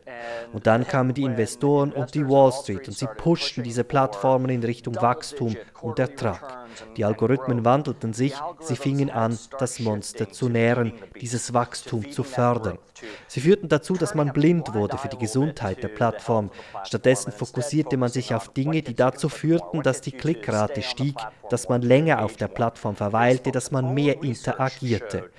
Und 0.53 0.67
dann 0.67 0.87
kamen 0.87 1.13
die 1.13 1.25
Investoren 1.25 1.93
und 1.93 2.15
die 2.15 2.27
Wall 2.27 2.53
Street 2.53 2.89
und 2.89 2.97
sie 2.97 3.09
pushten 3.19 3.65
diese 3.65 3.85
Plattformen 3.85 4.49
in 4.51 4.63
Richtung 4.63 4.95
Wachstum 4.95 5.57
und 5.83 5.99
Ertrag. 5.99 6.64
Die 6.97 7.05
Algorithmen 7.05 7.65
wandelten 7.65 8.13
sich, 8.13 8.35
sie 8.61 8.77
fingen 8.77 9.11
an, 9.11 9.39
das 9.59 9.81
Monster 9.81 10.31
zu 10.31 10.49
nähren, 10.49 10.93
dieses 11.21 11.55
Wachstum 11.55 12.11
zu 12.11 12.23
fördern. 12.23 12.79
Sie 13.27 13.41
führten 13.41 13.69
dazu, 13.69 13.95
dass 13.95 14.15
man 14.15 14.33
blind 14.33 14.73
wurde 14.75 14.99
für 14.99 15.09
die 15.09 15.19
Gesundheit 15.19 15.83
der 15.83 15.89
Plattform. 15.89 16.51
Stattdessen 16.85 17.33
fokussierte 17.33 17.97
man 17.97 18.09
sich 18.09 18.35
auf 18.35 18.49
Dinge, 18.53 18.83
die 18.83 18.95
dazu 18.95 19.29
führten, 19.29 19.83
dass 19.83 20.01
die 20.01 20.13
Klickrate 20.13 20.83
stieg, 20.83 21.17
dass 21.51 21.69
man 21.69 21.83
länger 21.83 22.25
auf 22.25 22.37
der 22.37 22.49
Plattform 22.49 22.97
verweilte, 22.97 23.51
dass 23.51 23.71
man 23.71 23.95
mehr 23.95 24.23
interagierte. 24.23 25.31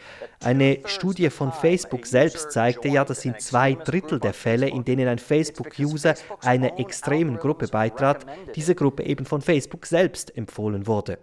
Eine 0.45 0.77
Studie 0.85 1.31
von 1.31 1.51
Facebook 1.51 2.05
selbst 2.05 2.51
zeigte 2.51 2.87
ja, 2.87 3.03
dass 3.03 3.25
in 3.25 3.39
zwei 3.39 3.73
Drittel 3.73 4.19
der 4.19 4.35
Fälle, 4.35 4.69
in 4.69 4.85
denen 4.85 5.07
ein 5.07 5.17
Facebook-User 5.17 6.13
einer 6.41 6.79
extremen 6.79 7.37
Gruppe 7.37 7.67
beitrat, 7.67 8.27
diese 8.55 8.75
Gruppe 8.75 9.01
eben 9.05 9.25
von 9.25 9.41
Facebook 9.41 9.87
selbst 9.87 10.37
empfohlen 10.37 10.85
wurde. 10.85 11.17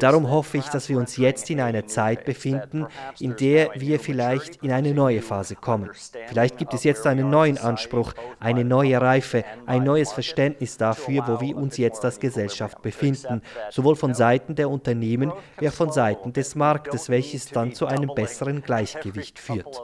Darum 0.00 0.30
hoffe 0.30 0.58
ich, 0.58 0.66
dass 0.66 0.88
wir 0.88 0.98
uns 0.98 1.16
jetzt 1.16 1.50
in 1.50 1.60
einer 1.60 1.86
Zeit 1.86 2.24
befinden, 2.24 2.86
in 3.18 3.36
der 3.36 3.70
wir 3.74 4.00
vielleicht 4.00 4.56
in 4.62 4.72
eine 4.72 4.94
neue 4.94 5.22
Phase 5.22 5.54
kommen. 5.56 5.90
Vielleicht 6.26 6.58
gibt 6.58 6.74
es 6.74 6.84
jetzt 6.84 7.06
einen 7.06 7.30
neuen 7.30 7.58
Anspruch, 7.58 8.12
eine 8.40 8.64
neue 8.64 9.00
Reife, 9.00 9.44
ein 9.66 9.84
neues 9.84 10.12
Verständnis 10.12 10.76
dafür, 10.76 11.24
wo 11.26 11.40
wir 11.40 11.56
uns 11.56 11.76
jetzt 11.76 12.04
als 12.04 12.20
Gesellschaft 12.20 12.82
befinden, 12.82 13.42
sowohl 13.70 13.96
von 13.96 14.14
Seiten 14.14 14.54
der 14.54 14.70
Unternehmen 14.70 15.32
wie 15.58 15.68
auch 15.68 15.72
von 15.72 15.92
Seiten 15.92 16.32
des 16.32 16.54
Marktes, 16.54 17.08
welches 17.08 17.46
dann 17.46 17.72
zu 17.72 17.86
einem 17.86 18.14
besseren 18.14 18.62
Gleichgewicht 18.62 19.38
führt. 19.38 19.82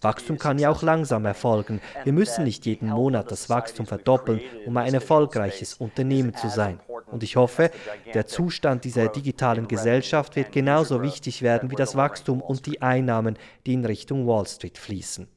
Wachstum 0.00 0.38
kann 0.38 0.58
ja 0.58 0.70
auch 0.70 0.82
langsam 0.82 1.24
erfolgen. 1.24 1.80
Wir 2.04 2.12
müssen 2.12 2.44
nicht 2.44 2.66
jeden 2.66 2.88
Monat 2.88 3.30
das 3.30 3.48
Wachstum 3.48 3.86
verdoppeln, 3.86 4.40
um 4.66 4.76
ein 4.76 4.94
erfolgreiches 4.94 5.74
Unternehmen 5.74 6.34
zu 6.34 6.48
sein. 6.48 6.80
Und 7.10 7.22
ich 7.22 7.36
hoffe, 7.36 7.70
der 8.14 8.26
Zustand 8.26 8.84
dieser 8.84 9.08
digitalen 9.08 9.68
Gesellschaft 9.68 10.36
wird 10.36 10.52
genauso 10.52 11.02
wichtig 11.02 11.42
werden 11.42 11.70
wie 11.70 11.76
das 11.76 11.96
Wachstum 11.96 12.40
und 12.40 12.66
die 12.66 12.82
Einnahmen, 12.82 13.38
die 13.66 13.74
in 13.74 13.84
Richtung 13.84 14.26
Wall 14.26 14.46
Street 14.46 14.78
fließen. 14.78 15.28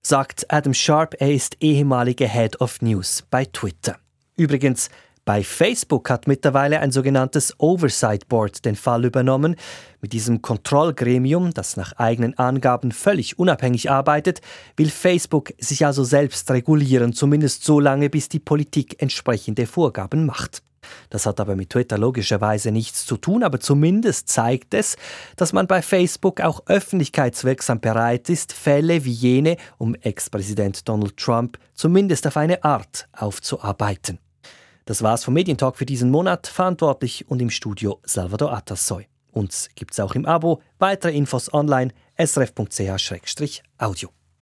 Sagt 0.00 0.46
Adam 0.48 0.74
Sharp, 0.74 1.16
er 1.18 1.32
ist 1.32 1.56
ehemaliger 1.60 2.26
Head 2.26 2.60
of 2.60 2.80
News 2.80 3.24
bei 3.30 3.44
Twitter. 3.44 3.98
Übrigens, 4.36 4.90
bei 5.28 5.44
Facebook 5.44 6.08
hat 6.08 6.26
mittlerweile 6.26 6.80
ein 6.80 6.90
sogenanntes 6.90 7.54
Oversight 7.58 8.30
Board 8.30 8.64
den 8.64 8.76
Fall 8.76 9.04
übernommen. 9.04 9.56
Mit 10.00 10.14
diesem 10.14 10.40
Kontrollgremium, 10.40 11.52
das 11.52 11.76
nach 11.76 11.92
eigenen 11.98 12.38
Angaben 12.38 12.92
völlig 12.92 13.38
unabhängig 13.38 13.90
arbeitet, 13.90 14.40
will 14.78 14.88
Facebook 14.88 15.52
sich 15.58 15.84
also 15.84 16.02
selbst 16.02 16.50
regulieren, 16.50 17.12
zumindest 17.12 17.62
so 17.62 17.78
lange, 17.78 18.08
bis 18.08 18.30
die 18.30 18.38
Politik 18.38 19.02
entsprechende 19.02 19.66
Vorgaben 19.66 20.24
macht. 20.24 20.62
Das 21.10 21.26
hat 21.26 21.40
aber 21.40 21.56
mit 21.56 21.68
Twitter 21.68 21.98
logischerweise 21.98 22.70
nichts 22.70 23.04
zu 23.04 23.18
tun, 23.18 23.42
aber 23.42 23.60
zumindest 23.60 24.30
zeigt 24.30 24.72
es, 24.72 24.96
dass 25.36 25.52
man 25.52 25.66
bei 25.66 25.82
Facebook 25.82 26.40
auch 26.40 26.62
öffentlichkeitswirksam 26.68 27.80
bereit 27.80 28.30
ist, 28.30 28.54
Fälle 28.54 29.04
wie 29.04 29.12
jene 29.12 29.58
um 29.76 29.94
Ex-Präsident 29.94 30.88
Donald 30.88 31.18
Trump 31.18 31.58
zumindest 31.74 32.26
auf 32.26 32.38
eine 32.38 32.64
Art 32.64 33.10
aufzuarbeiten. 33.12 34.20
Das 34.88 35.02
war's 35.02 35.22
vom 35.22 35.34
Medientalk 35.34 35.76
für 35.76 35.84
diesen 35.84 36.10
Monat. 36.10 36.46
Verantwortlich 36.46 37.28
und 37.28 37.42
im 37.42 37.50
Studio 37.50 38.00
Salvador 38.04 38.54
Atassoy. 38.54 39.06
Uns 39.32 39.68
gibt's 39.74 40.00
auch 40.00 40.14
im 40.14 40.24
Abo. 40.24 40.62
Weitere 40.78 41.14
Infos 41.14 41.52
online 41.52 41.92
srf.ch-audio. 42.16 44.08